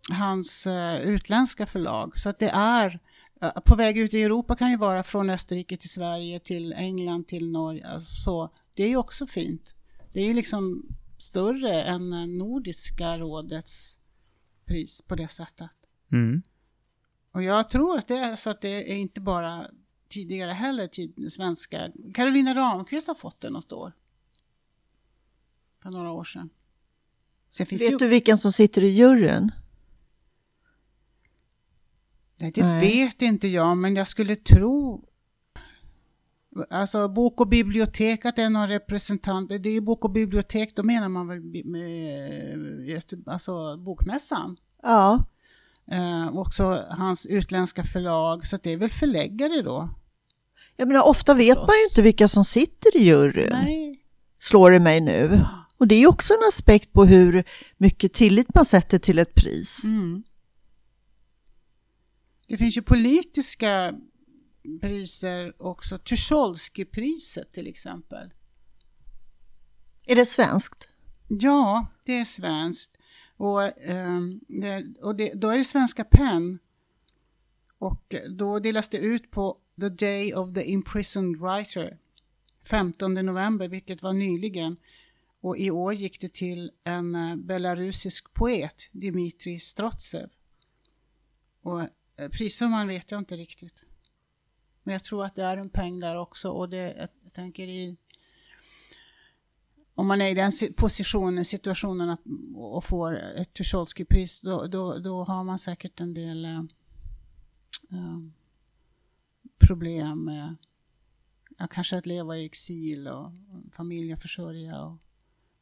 hans 0.10 0.68
utländska 1.04 1.66
förlag. 1.66 2.20
Så 2.20 2.30
att 2.30 2.40
det 2.40 2.50
är 2.54 3.00
uh, 3.44 3.62
på 3.66 3.76
väg 3.76 3.98
ut 3.98 4.14
i 4.14 4.24
Europa 4.24 4.56
kan 4.56 4.72
ju 4.72 4.78
vara 4.78 5.04
från 5.04 5.30
Österrike 5.30 5.78
till 5.78 5.90
Sverige 5.90 6.40
till 6.40 6.74
England 6.74 7.28
till 7.28 7.52
Norge. 7.52 7.88
Alltså, 7.88 8.50
det 8.76 8.84
är 8.84 8.88
ju 8.88 8.98
också 8.98 9.28
fint. 9.28 9.76
Det 10.14 10.22
är 10.22 10.26
ju 10.26 10.34
liksom 10.34 10.86
större 11.18 11.84
än 11.84 12.38
Nordiska 12.38 13.18
rådets 13.18 14.00
pris 14.66 15.02
på 15.02 15.16
det 15.16 15.28
sättet. 15.28 15.72
Mm. 16.12 16.42
Och 17.32 17.44
jag 17.44 17.70
tror 17.70 17.98
att 17.98 18.08
det 18.08 18.18
är 18.18 18.36
så 18.36 18.50
att 18.50 18.62
det 18.62 18.92
är 18.92 18.96
inte 18.96 19.22
bara 19.22 19.68
tidigare 20.10 20.52
heller 20.52 20.88
tid, 20.88 21.32
svenska. 21.32 21.92
Carolina 22.14 22.56
Ramqvist 22.56 23.08
har 23.08 23.16
fått 23.16 23.42
det 23.42 23.50
något 23.50 23.72
år. 23.72 23.94
För 25.86 25.92
några 25.92 26.12
år 26.12 26.24
sedan. 26.24 26.50
Vet 27.60 27.82
ju... 27.82 27.98
du 27.98 28.08
vilken 28.08 28.38
som 28.38 28.52
sitter 28.52 28.84
i 28.84 28.88
juryn? 28.88 29.52
Nej, 32.38 32.52
det 32.56 32.64
Nej. 32.64 32.82
vet 32.82 33.22
inte 33.22 33.48
jag, 33.48 33.78
men 33.78 33.96
jag 33.96 34.08
skulle 34.08 34.36
tro 34.36 35.06
Alltså 36.70 37.08
bok 37.08 37.42
och 37.42 37.48
bibliotek, 37.48 38.26
att 38.26 38.36
det 38.36 38.42
är 38.42 38.50
någon 38.50 38.68
representant. 38.68 39.50
Det 39.50 39.70
är 39.70 39.82
bok 39.82 40.06
och 40.06 40.12
bibliotek, 40.12 40.76
då 40.76 40.84
menar 40.84 41.10
man 41.10 41.28
väl 41.28 41.42
med, 41.66 43.24
alltså 43.26 43.78
bokmässan? 43.78 44.58
Ja. 44.84 45.26
Eh, 45.92 46.38
också 46.38 46.86
hans 46.90 47.26
utländska 47.26 47.84
förlag, 47.84 48.48
så 48.48 48.58
det 48.64 48.74
är 48.74 48.78
väl 48.78 48.90
förläggare 48.90 49.62
då? 49.62 49.90
Jag 50.76 50.88
menar, 50.88 51.08
ofta 51.08 51.34
vet 51.34 51.58
man 51.58 51.76
ju 51.84 51.84
inte 51.90 52.02
vilka 52.02 52.28
som 52.28 52.46
sitter 52.46 52.98
i 52.98 53.04
juryn. 53.04 53.50
Nej. 53.52 54.02
Slår 54.40 54.72
det 54.72 54.80
mig 54.80 55.02
nu. 55.02 55.46
Och 55.86 55.90
det 55.90 55.96
är 55.96 56.08
också 56.08 56.34
en 56.34 56.48
aspekt 56.48 56.94
på 56.94 57.06
hur 57.06 57.44
mycket 57.78 58.14
tillit 58.14 58.56
man 58.56 58.66
sätter 58.66 59.00
till 59.00 59.20
ett 59.20 59.36
pris. 59.36 59.84
Mm. 59.84 60.24
Det 62.48 62.58
finns 62.58 62.78
ju 62.78 62.82
politiska 62.82 63.94
priser 64.82 65.62
också. 65.62 65.98
Tucholsky-priset 65.98 67.54
till 67.54 67.68
exempel. 67.68 68.34
Är 70.06 70.16
det 70.16 70.26
svenskt? 70.26 70.88
Ja, 71.28 71.88
det 72.06 72.20
är 72.20 72.26
svenskt. 72.26 72.98
Och, 73.38 73.64
eh, 73.64 74.22
det, 74.48 74.84
och 75.02 75.16
det, 75.16 75.34
då 75.34 75.50
är 75.50 75.58
det 75.58 75.64
Svenska 75.64 76.04
PEN. 76.04 76.60
Och 77.78 78.16
då 78.30 78.60
delas 78.60 78.90
det 78.90 78.98
ut 78.98 79.32
på 79.32 79.58
The 79.82 79.90
Day 79.90 80.34
of 80.34 80.54
the 80.54 80.64
Imprisoned 80.64 81.38
Writer. 81.38 81.98
15 82.64 83.14
november, 83.14 83.68
vilket 83.68 84.04
var 84.04 84.14
nyligen. 84.14 84.78
Och 85.46 85.58
i 85.58 85.72
år 85.72 85.94
gick 85.94 86.22
det 86.22 86.34
till 86.34 86.72
en 86.84 87.16
eh, 87.16 87.36
belarusisk 87.36 88.34
poet, 88.34 88.90
Dmitrij 88.92 89.60
Strotsev. 89.60 90.30
Och 91.62 91.82
eh, 91.82 92.30
prissumman 92.32 92.88
vet 92.88 93.12
jag 93.12 93.22
inte 93.22 93.38
riktigt. 93.38 93.84
Men 94.84 94.94
jag 94.94 95.04
tror 95.04 95.26
att 95.26 95.36
det 95.36 95.44
är 95.44 95.58
en 95.58 95.70
peng 95.70 96.00
där 96.00 96.18
också 96.18 96.50
och 96.50 96.70
det, 96.70 97.10
jag 97.24 97.34
tänker 97.34 97.68
i 97.68 97.98
om 99.96 100.08
man 100.08 100.22
är 100.22 100.30
i 100.30 100.34
den 100.34 100.52
positionen, 100.78 101.46
situationen 101.46 102.10
att, 102.10 102.22
och 102.56 102.84
får 102.84 103.16
ett 103.16 103.54
Tucholsky-pris, 103.54 104.42
då, 104.42 104.68
då, 104.68 105.00
då 105.00 105.24
har 105.24 105.44
man 105.44 105.60
säkert 105.60 106.00
en 106.00 106.14
del 106.14 106.46
uh, 106.46 108.20
problem 109.60 110.26
med 110.26 110.56
ja, 111.58 111.68
kanske 111.68 111.98
att 111.98 112.06
leva 112.06 112.38
i 112.38 112.46
exil 112.46 113.08
och 113.08 113.32
familjeförsörja 113.72 114.82
och 114.82 115.05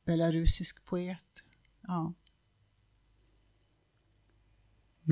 belarusisk 0.06 0.86
poet. 0.86 1.44
Ja. 1.88 2.14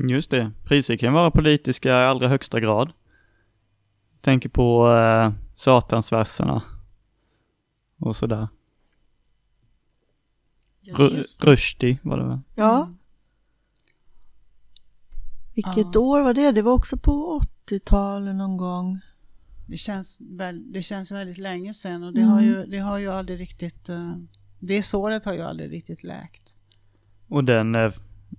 Just 0.09 0.31
det. 0.31 0.51
Priser 0.63 0.97
kan 0.97 1.13
vara 1.13 1.31
politiska 1.31 1.89
i 1.89 2.05
allra 2.05 2.27
högsta 2.27 2.59
grad. 2.59 2.91
Tänker 4.21 4.49
på 4.49 4.91
eh, 4.91 5.33
satansverserna 5.55 6.63
och 7.97 8.15
sådär. 8.15 8.47
Rushdie 11.39 11.97
var 12.01 12.17
det 12.17 12.27
väl? 12.27 12.39
Ja. 12.55 12.89
Vilket 15.55 15.95
ja. 15.95 15.99
år 15.99 16.21
var 16.21 16.33
det? 16.33 16.51
Det 16.51 16.61
var 16.61 16.73
också 16.73 16.97
på 16.97 17.41
80-talet 17.67 18.35
någon 18.35 18.57
gång. 18.57 18.99
Det 19.67 19.77
känns, 19.77 20.17
väl, 20.19 20.71
det 20.71 20.83
känns 20.83 21.11
väldigt 21.11 21.37
länge 21.37 21.73
sedan 21.73 22.03
och 22.03 22.13
det, 22.13 22.21
mm. 22.21 22.31
har, 22.31 22.41
ju, 22.41 22.65
det 22.65 22.77
har 22.77 22.97
ju 22.97 23.07
aldrig 23.07 23.39
riktigt... 23.39 23.89
Uh, 23.89 24.15
det 24.61 24.83
såret 24.83 25.25
har 25.25 25.33
ju 25.33 25.41
aldrig 25.41 25.71
riktigt 25.71 26.03
läkt. 26.03 26.55
Och 27.27 27.43
den 27.43 27.75
eh, 27.75 27.93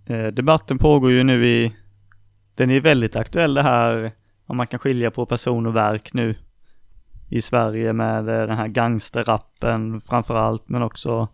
eh, 0.07 0.27
debatten 0.27 0.79
pågår 0.79 1.11
ju 1.13 1.23
nu 1.25 1.47
i, 1.47 1.77
den 2.55 2.71
är 2.71 2.81
väldigt 2.81 3.17
aktuell 3.17 3.55
det 3.55 3.63
här, 3.63 4.13
om 4.47 4.57
man 4.57 4.67
kan 4.67 4.79
skilja 4.79 5.11
på 5.11 5.27
person 5.27 5.67
och 5.67 5.77
verk 5.77 6.13
nu 6.13 6.35
i 7.29 7.41
Sverige 7.41 7.93
med 7.93 8.29
eh, 8.29 8.47
den 8.47 8.57
här 8.57 8.69
gangsterrappen 8.69 10.01
framför 10.01 10.35
allt, 10.35 10.69
men 10.69 10.83
också 10.83 11.29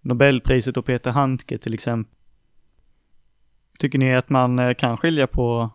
Nobelpriset 0.00 0.76
och 0.76 0.86
Peter 0.86 1.10
Handke 1.10 1.58
till 1.58 1.74
exempel. 1.74 2.14
Tycker 3.78 3.98
ni 3.98 4.14
att 4.14 4.30
man 4.30 4.58
eh, 4.58 4.74
kan 4.74 4.96
skilja 4.96 5.26
på 5.26 5.70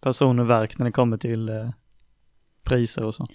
person 0.00 0.40
och 0.40 0.50
verk 0.50 0.78
när 0.78 0.86
det 0.86 0.92
kommer 0.92 1.16
till 1.16 1.72
priser 2.64 3.04
och 3.04 3.14
så? 3.14 3.26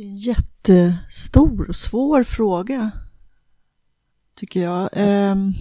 Det 0.00 0.04
är 0.04 0.08
en 0.08 0.16
jättestor 0.16 1.68
och 1.68 1.76
svår 1.76 2.24
fråga, 2.24 2.90
tycker 4.36 4.62
jag. 4.62 4.88
Ehm, 4.92 5.52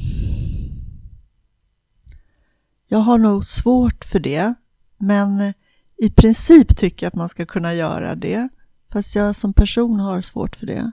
jag 2.88 3.00
har 3.00 3.18
nog 3.18 3.46
svårt 3.46 4.06
för 4.06 4.20
det, 4.20 4.54
men 4.98 5.54
i 5.98 6.10
princip 6.10 6.78
tycker 6.78 7.06
jag 7.06 7.08
att 7.08 7.16
man 7.16 7.30
ska 7.30 7.46
kunna 7.46 7.74
göra 7.74 8.16
det. 8.16 8.50
Fast 8.92 9.16
jag 9.16 9.36
som 9.36 9.54
person 9.54 10.00
har 10.00 10.22
svårt 10.22 10.56
för 10.56 10.66
det. 10.66 10.92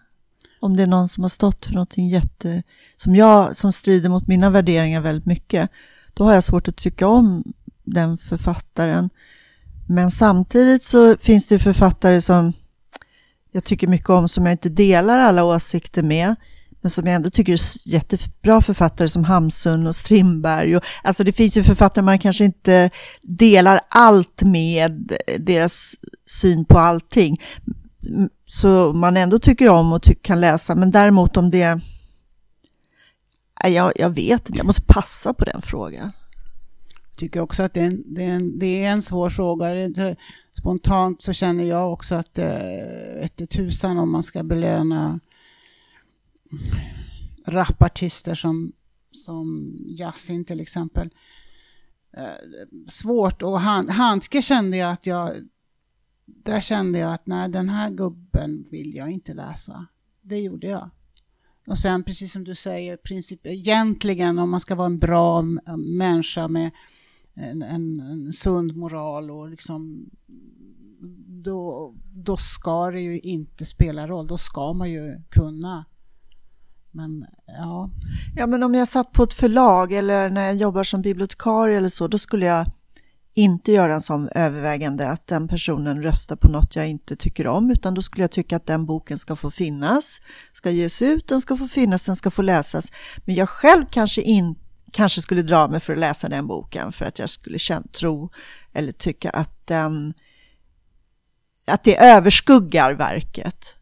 Om 0.61 0.77
det 0.77 0.83
är 0.83 0.87
någon 0.87 1.09
som 1.09 1.25
har 1.25 1.29
stått 1.29 1.67
för 1.67 1.73
någonting 1.73 2.09
jätte... 2.09 2.63
Som 2.97 3.15
jag, 3.15 3.57
som 3.57 3.73
strider 3.73 4.09
mot 4.09 4.27
mina 4.27 4.51
värderingar 4.51 5.01
väldigt 5.01 5.27
mycket. 5.27 5.71
Då 6.15 6.25
har 6.25 6.35
jag 6.35 6.45
svårt 6.45 6.69
att 6.69 6.77
tycka 6.77 7.09
om 7.09 7.45
den 7.85 8.19
författaren. 8.19 9.11
Men 9.89 10.11
samtidigt 10.11 10.85
så 10.85 11.17
finns 11.17 11.47
det 11.47 11.59
författare 11.59 12.21
som 12.21 12.53
jag 13.57 13.65
tycker 13.65 13.87
mycket 13.87 14.11
om 14.11 14.29
som 14.29 14.47
jag 14.47 14.53
inte 14.53 14.69
delar 14.69 15.19
alla 15.19 15.45
åsikter 15.45 16.03
med 16.03 16.35
men 16.81 16.91
som 16.91 17.07
jag 17.07 17.15
ändå 17.15 17.31
tycker 17.31 17.53
är 17.53 17.89
jättebra 17.89 18.61
författare 18.61 19.09
som 19.09 19.25
Hamsun 19.25 19.87
och 19.87 19.97
Strindberg. 19.97 20.77
Och, 20.77 20.85
alltså 21.03 21.25
det 21.25 21.33
finns 21.33 21.57
ju 21.57 21.63
författare 21.63 22.05
man 22.05 22.19
kanske 22.19 22.45
inte 22.45 22.91
delar 23.23 23.81
allt 23.89 24.43
med 24.43 25.13
deras 25.39 25.95
syn 26.27 26.65
på 26.65 26.79
allting. 26.79 27.41
Så 28.45 28.93
man 28.93 29.17
ändå 29.17 29.39
tycker 29.39 29.69
om 29.69 29.93
och 29.93 30.03
ty 30.03 30.15
kan 30.15 30.41
läsa, 30.41 30.75
men 30.75 30.91
däremot 30.91 31.37
om 31.37 31.51
det... 31.51 31.81
Jag, 33.65 33.93
jag 33.97 34.11
vet 34.11 34.49
inte, 34.49 34.59
jag 34.59 34.67
måste 34.67 34.83
passa 34.83 35.35
på 35.35 35.45
den 35.45 35.63
frågan. 35.63 36.13
Jag 37.17 37.21
tycker 37.21 37.41
också 37.41 37.63
att 37.63 37.75
det 37.75 37.81
är 37.81 37.87
en, 37.87 38.15
det 38.15 38.25
är 38.25 38.35
en, 38.35 38.59
det 38.59 38.85
är 38.85 38.91
en 38.91 39.03
svår 39.03 39.31
fråga. 39.31 39.91
Spontant 40.53 41.23
så 41.23 41.33
känner 41.33 41.65
jag 41.65 41.93
också 41.93 42.15
att 42.15 42.39
eh, 42.39 42.45
det 42.45 43.41
är 43.41 43.47
tusan 43.47 43.99
om 43.99 44.13
man 44.13 44.23
ska 44.23 44.43
belöna 44.43 45.21
rapartister 47.47 48.35
som, 48.35 48.73
som 49.13 49.77
Yasin 49.99 50.45
till 50.45 50.61
exempel. 50.61 51.11
Eh, 52.17 52.27
svårt 52.87 53.43
och 53.43 53.61
hand, 53.61 53.91
Handske 53.91 54.43
kände 54.43 54.77
jag 54.77 54.93
att 54.93 55.07
jag 55.07 55.33
där 56.27 56.61
kände 56.61 56.99
jag 56.99 57.13
att 57.13 57.27
nej, 57.27 57.49
den 57.49 57.69
här 57.69 57.91
gubben 57.91 58.67
vill 58.71 58.95
jag 58.95 59.11
inte 59.11 59.35
läsa. 59.35 59.87
Det 60.23 60.39
gjorde 60.39 60.67
jag. 60.67 60.91
Och 61.67 61.79
sen 61.79 62.03
precis 62.03 62.33
som 62.33 62.45
du 62.45 62.55
säger, 62.55 62.97
princip, 62.97 63.47
egentligen 63.47 64.39
om 64.39 64.51
man 64.51 64.61
ska 64.61 64.75
vara 64.75 64.87
en 64.87 64.99
bra 64.99 65.43
människa 65.77 66.49
med 66.49 66.71
en, 67.37 67.63
en, 67.63 68.01
en 68.01 68.33
sund 68.33 68.77
moral 68.77 69.31
och 69.31 69.49
liksom 69.49 70.11
då, 71.45 71.95
då 72.15 72.37
ska 72.37 72.91
det 72.91 73.01
ju 73.01 73.21
inte 73.21 73.65
spela 73.65 74.07
roll. 74.07 74.27
Då 74.27 74.39
ska 74.39 74.73
man 74.73 74.91
ju 74.91 75.23
kunna 75.31 75.85
men 76.97 77.27
ja. 77.47 77.91
Ja, 78.37 78.47
men 78.47 78.63
om 78.63 78.75
jag 78.75 78.89
satt 78.89 79.13
på 79.13 79.23
ett 79.23 79.35
förlag 79.35 79.93
eller 79.93 80.31
när 80.31 80.45
jag 80.45 80.55
jobbar 80.55 80.83
som 80.83 81.03
bibliotekarie 81.03 81.77
eller 81.77 81.89
så, 81.89 82.09
då 82.09 82.19
skulle 82.19 82.47
jag 82.47 82.67
inte 83.35 83.73
göra 83.73 83.95
en 83.95 84.01
sån 84.01 84.29
övervägande 84.29 85.09
att 85.09 85.27
den 85.27 85.49
personen 85.49 86.03
röstar 86.03 86.37
på 86.37 86.49
något 86.49 86.77
jag 86.77 86.89
inte 86.89 87.17
tycker 87.17 87.47
om, 87.47 87.71
utan 87.71 87.95
då 87.95 88.03
skulle 88.03 88.23
jag 88.23 88.31
tycka 88.31 88.57
att 88.57 88.67
den 88.67 88.87
boken 88.87 89.19
ska 89.19 89.37
få 89.37 89.51
finnas, 89.51 90.21
ska 90.53 90.71
ges 90.71 91.03
ut, 91.03 91.29
den 91.29 91.41
ska 91.41 91.57
få 91.57 91.69
finnas, 91.69 92.05
den 92.05 92.17
ska 92.17 92.31
få 92.31 92.43
läsas. 92.43 92.93
Men 93.25 93.35
jag 93.35 93.49
själv 93.49 93.85
kanske 93.91 94.23
inte 94.23 94.66
kanske 94.97 95.23
skulle 95.23 95.43
dra 95.43 95.69
mig 95.69 95.81
för 95.81 95.93
att 95.93 95.99
läsa 95.99 96.29
den 96.29 96.47
boken 96.47 96.93
för 96.93 97.05
att 97.05 97.19
jag 97.19 97.31
skulle 97.31 97.59
känna, 97.59 97.87
tro 97.87 98.31
eller 98.73 98.93
tycka 98.93 99.31
att 99.31 99.67
den 99.67 100.15
att 101.67 101.85
det 101.85 101.97
överskuggar 101.97 102.95
verket. 102.95 103.77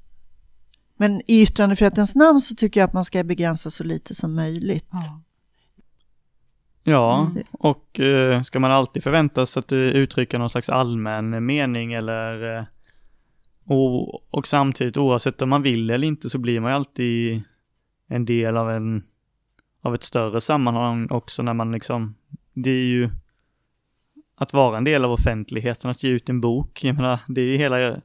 Men 0.97 1.23
i 1.27 1.43
yttrandefrihetens 1.43 2.15
namn 2.15 2.41
så 2.41 2.55
tycker 2.55 2.81
jag 2.81 2.89
att 2.89 2.93
man 2.93 3.05
ska 3.05 3.25
begränsa 3.25 3.71
så 3.71 3.85
lite 3.85 4.15
som 4.15 4.35
möjligt. 4.35 4.89
Ja, 4.93 5.21
ja 6.85 7.31
mm. 7.31 7.45
och 7.53 8.01
uh, 8.01 8.43
ska 8.43 8.61
man 8.61 8.71
alltid 8.71 9.03
förväntas 9.03 9.57
att 9.57 9.73
uttrycka 9.73 10.39
någon 10.39 10.51
slags 10.51 10.69
allmän 10.69 11.47
mening 11.47 11.93
eller 11.93 12.67
och, 13.67 14.35
och 14.35 14.47
samtidigt 14.47 14.97
oavsett 14.97 15.43
om 15.43 15.49
man 15.49 15.63
vill 15.63 15.91
eller 15.91 16.07
inte 16.07 16.31
så 16.31 16.39
blir 16.39 16.61
man 16.61 16.71
ju 16.71 16.75
alltid 16.75 17.43
en 18.09 18.25
del 18.25 18.57
av 18.57 18.71
en 18.71 19.03
av 19.85 19.95
ett 19.95 20.03
större 20.03 20.41
sammanhang 20.41 21.09
också 21.11 21.43
när 21.43 21.55
man 21.55 21.73
liksom, 21.73 22.15
det 22.55 22.71
är 22.71 22.85
ju 22.85 23.11
att 24.37 24.53
vara 24.53 24.77
en 24.77 24.85
del 24.85 25.05
av 25.05 25.13
offentligheten, 25.13 25.91
att 25.91 26.03
ge 26.03 26.11
ut 26.11 26.29
en 26.29 26.41
bok, 26.41 26.85
jag 26.85 26.97
menar, 26.97 27.21
det 27.29 27.41
är 27.41 27.45
ju 27.45 27.57
hela 27.57 28.01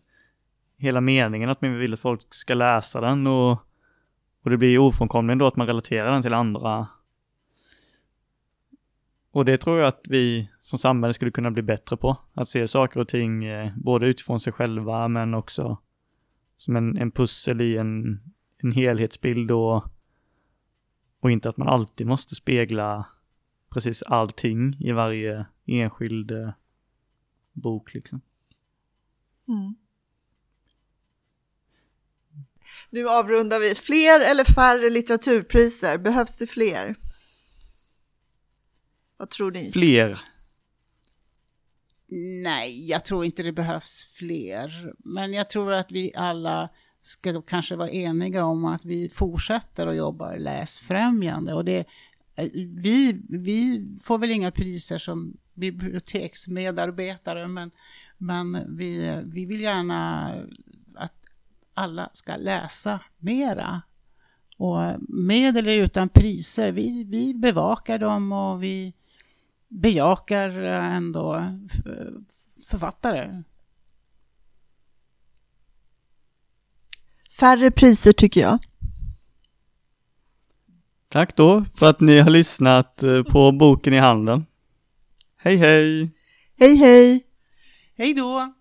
hela 0.80 1.02
meningen 1.02 1.50
att 1.50 1.62
man 1.62 1.78
vill 1.78 1.94
att 1.94 2.00
folk 2.00 2.34
ska 2.34 2.54
läsa 2.54 3.02
den 3.02 3.28
och, 3.28 3.52
och 4.44 4.50
det 4.50 4.58
blir 4.58 4.70
ju 4.70 4.78
ofrånkomligen 4.78 5.38
då 5.38 5.48
att 5.48 5.56
man 5.56 5.68
relaterar 5.68 6.12
den 6.12 6.22
till 6.22 6.34
andra. 6.34 6.88
Och 9.32 9.46
det 9.46 9.58
tror 9.58 9.80
jag 9.80 9.88
att 9.88 10.06
vi 10.10 10.50
som 10.60 10.80
samhälle 10.80 11.14
skulle 11.14 11.32
kunna 11.32 11.52
bli 11.52 11.62
bättre 11.62 11.98
på. 11.98 12.18
Att 12.34 12.50
se 12.50 12.68
saker 12.68 13.00
och 13.00 13.08
ting 13.08 13.46
eh, 13.46 13.72
både 13.78 14.08
utifrån 14.08 14.40
sig 14.40 14.54
själva 14.54 15.08
men 15.08 15.34
också 15.34 15.78
som 16.56 16.76
en, 16.76 16.98
en 16.98 17.12
pussel 17.12 17.62
i 17.62 17.78
en, 17.78 18.20
en 18.64 18.72
helhetsbild 18.72 19.52
och, 19.52 19.84
och 21.20 21.32
inte 21.32 21.50
att 21.50 21.58
man 21.58 21.68
alltid 21.68 22.08
måste 22.08 22.36
spegla 22.36 23.08
precis 23.70 24.04
allting 24.04 24.78
i 24.80 24.92
varje 24.92 25.46
enskild 25.66 26.32
eh, 26.32 26.52
bok 27.54 27.94
liksom. 27.94 28.22
Mm. 29.48 29.76
Nu 32.90 33.10
avrundar 33.10 33.60
vi. 33.60 33.76
Fler 33.76 34.20
eller 34.20 34.44
färre 34.44 34.90
litteraturpriser? 34.90 35.98
Behövs 35.98 36.38
det 36.38 36.48
fler? 36.48 36.96
Vad 39.18 39.30
tror 39.30 39.52
ni? 39.52 39.72
Fler. 39.72 40.20
Nej, 42.44 42.90
jag 42.90 43.06
tror 43.06 43.26
inte 43.26 43.44
det 43.44 43.52
behövs 43.52 44.04
fler. 44.04 44.94
Men 44.98 45.34
jag 45.34 45.50
tror 45.50 45.74
att 45.74 45.92
vi 45.92 46.14
alla 46.16 46.70
ska 47.10 47.42
kanske 47.42 47.76
vara 47.76 47.90
eniga 47.90 48.46
om 48.46 48.66
att 48.66 48.86
vi 48.86 49.10
fortsätter 49.10 49.88
att 49.88 49.96
jobba 49.96 50.36
läsfrämjande. 50.36 51.54
Och 51.54 51.66
det, 51.66 51.88
vi, 52.56 53.22
vi 53.30 53.88
får 54.02 54.18
väl 54.18 54.32
inga 54.32 54.52
priser 54.52 54.98
som 54.98 55.38
biblioteksmedarbetare, 55.54 57.48
men, 57.48 57.72
men 58.18 58.78
vi, 58.78 59.22
vi 59.26 59.46
vill 59.46 59.62
gärna 59.62 60.28
att 60.96 61.14
alla 61.74 62.10
ska 62.14 62.36
läsa 62.36 63.00
mera. 63.18 63.82
Och 64.58 64.80
med 65.00 65.58
eller 65.58 65.78
utan 65.78 66.10
priser, 66.10 66.72
vi, 66.72 67.04
vi 67.04 67.34
bevakar 67.34 68.00
dem 68.00 68.32
och 68.32 68.64
vi 68.64 68.94
bejakar 69.68 70.50
ändå 70.74 71.44
författare. 72.66 73.44
Färre 77.40 77.72
priser 77.72 78.12
tycker 78.12 78.42
jag. 78.42 78.60
Tack 81.10 81.36
då 81.36 81.66
för 81.76 81.90
att 81.90 82.00
ni 82.00 82.20
har 82.20 82.30
lyssnat 82.30 83.04
eh, 83.04 83.24
på 83.24 83.52
Boken 83.52 83.94
i 83.94 83.98
handen. 83.98 84.46
Hej 85.38 85.56
hej! 85.56 86.10
Hej 86.60 86.76
hej! 86.76 87.24
Hej 87.98 88.14
då! 88.14 88.54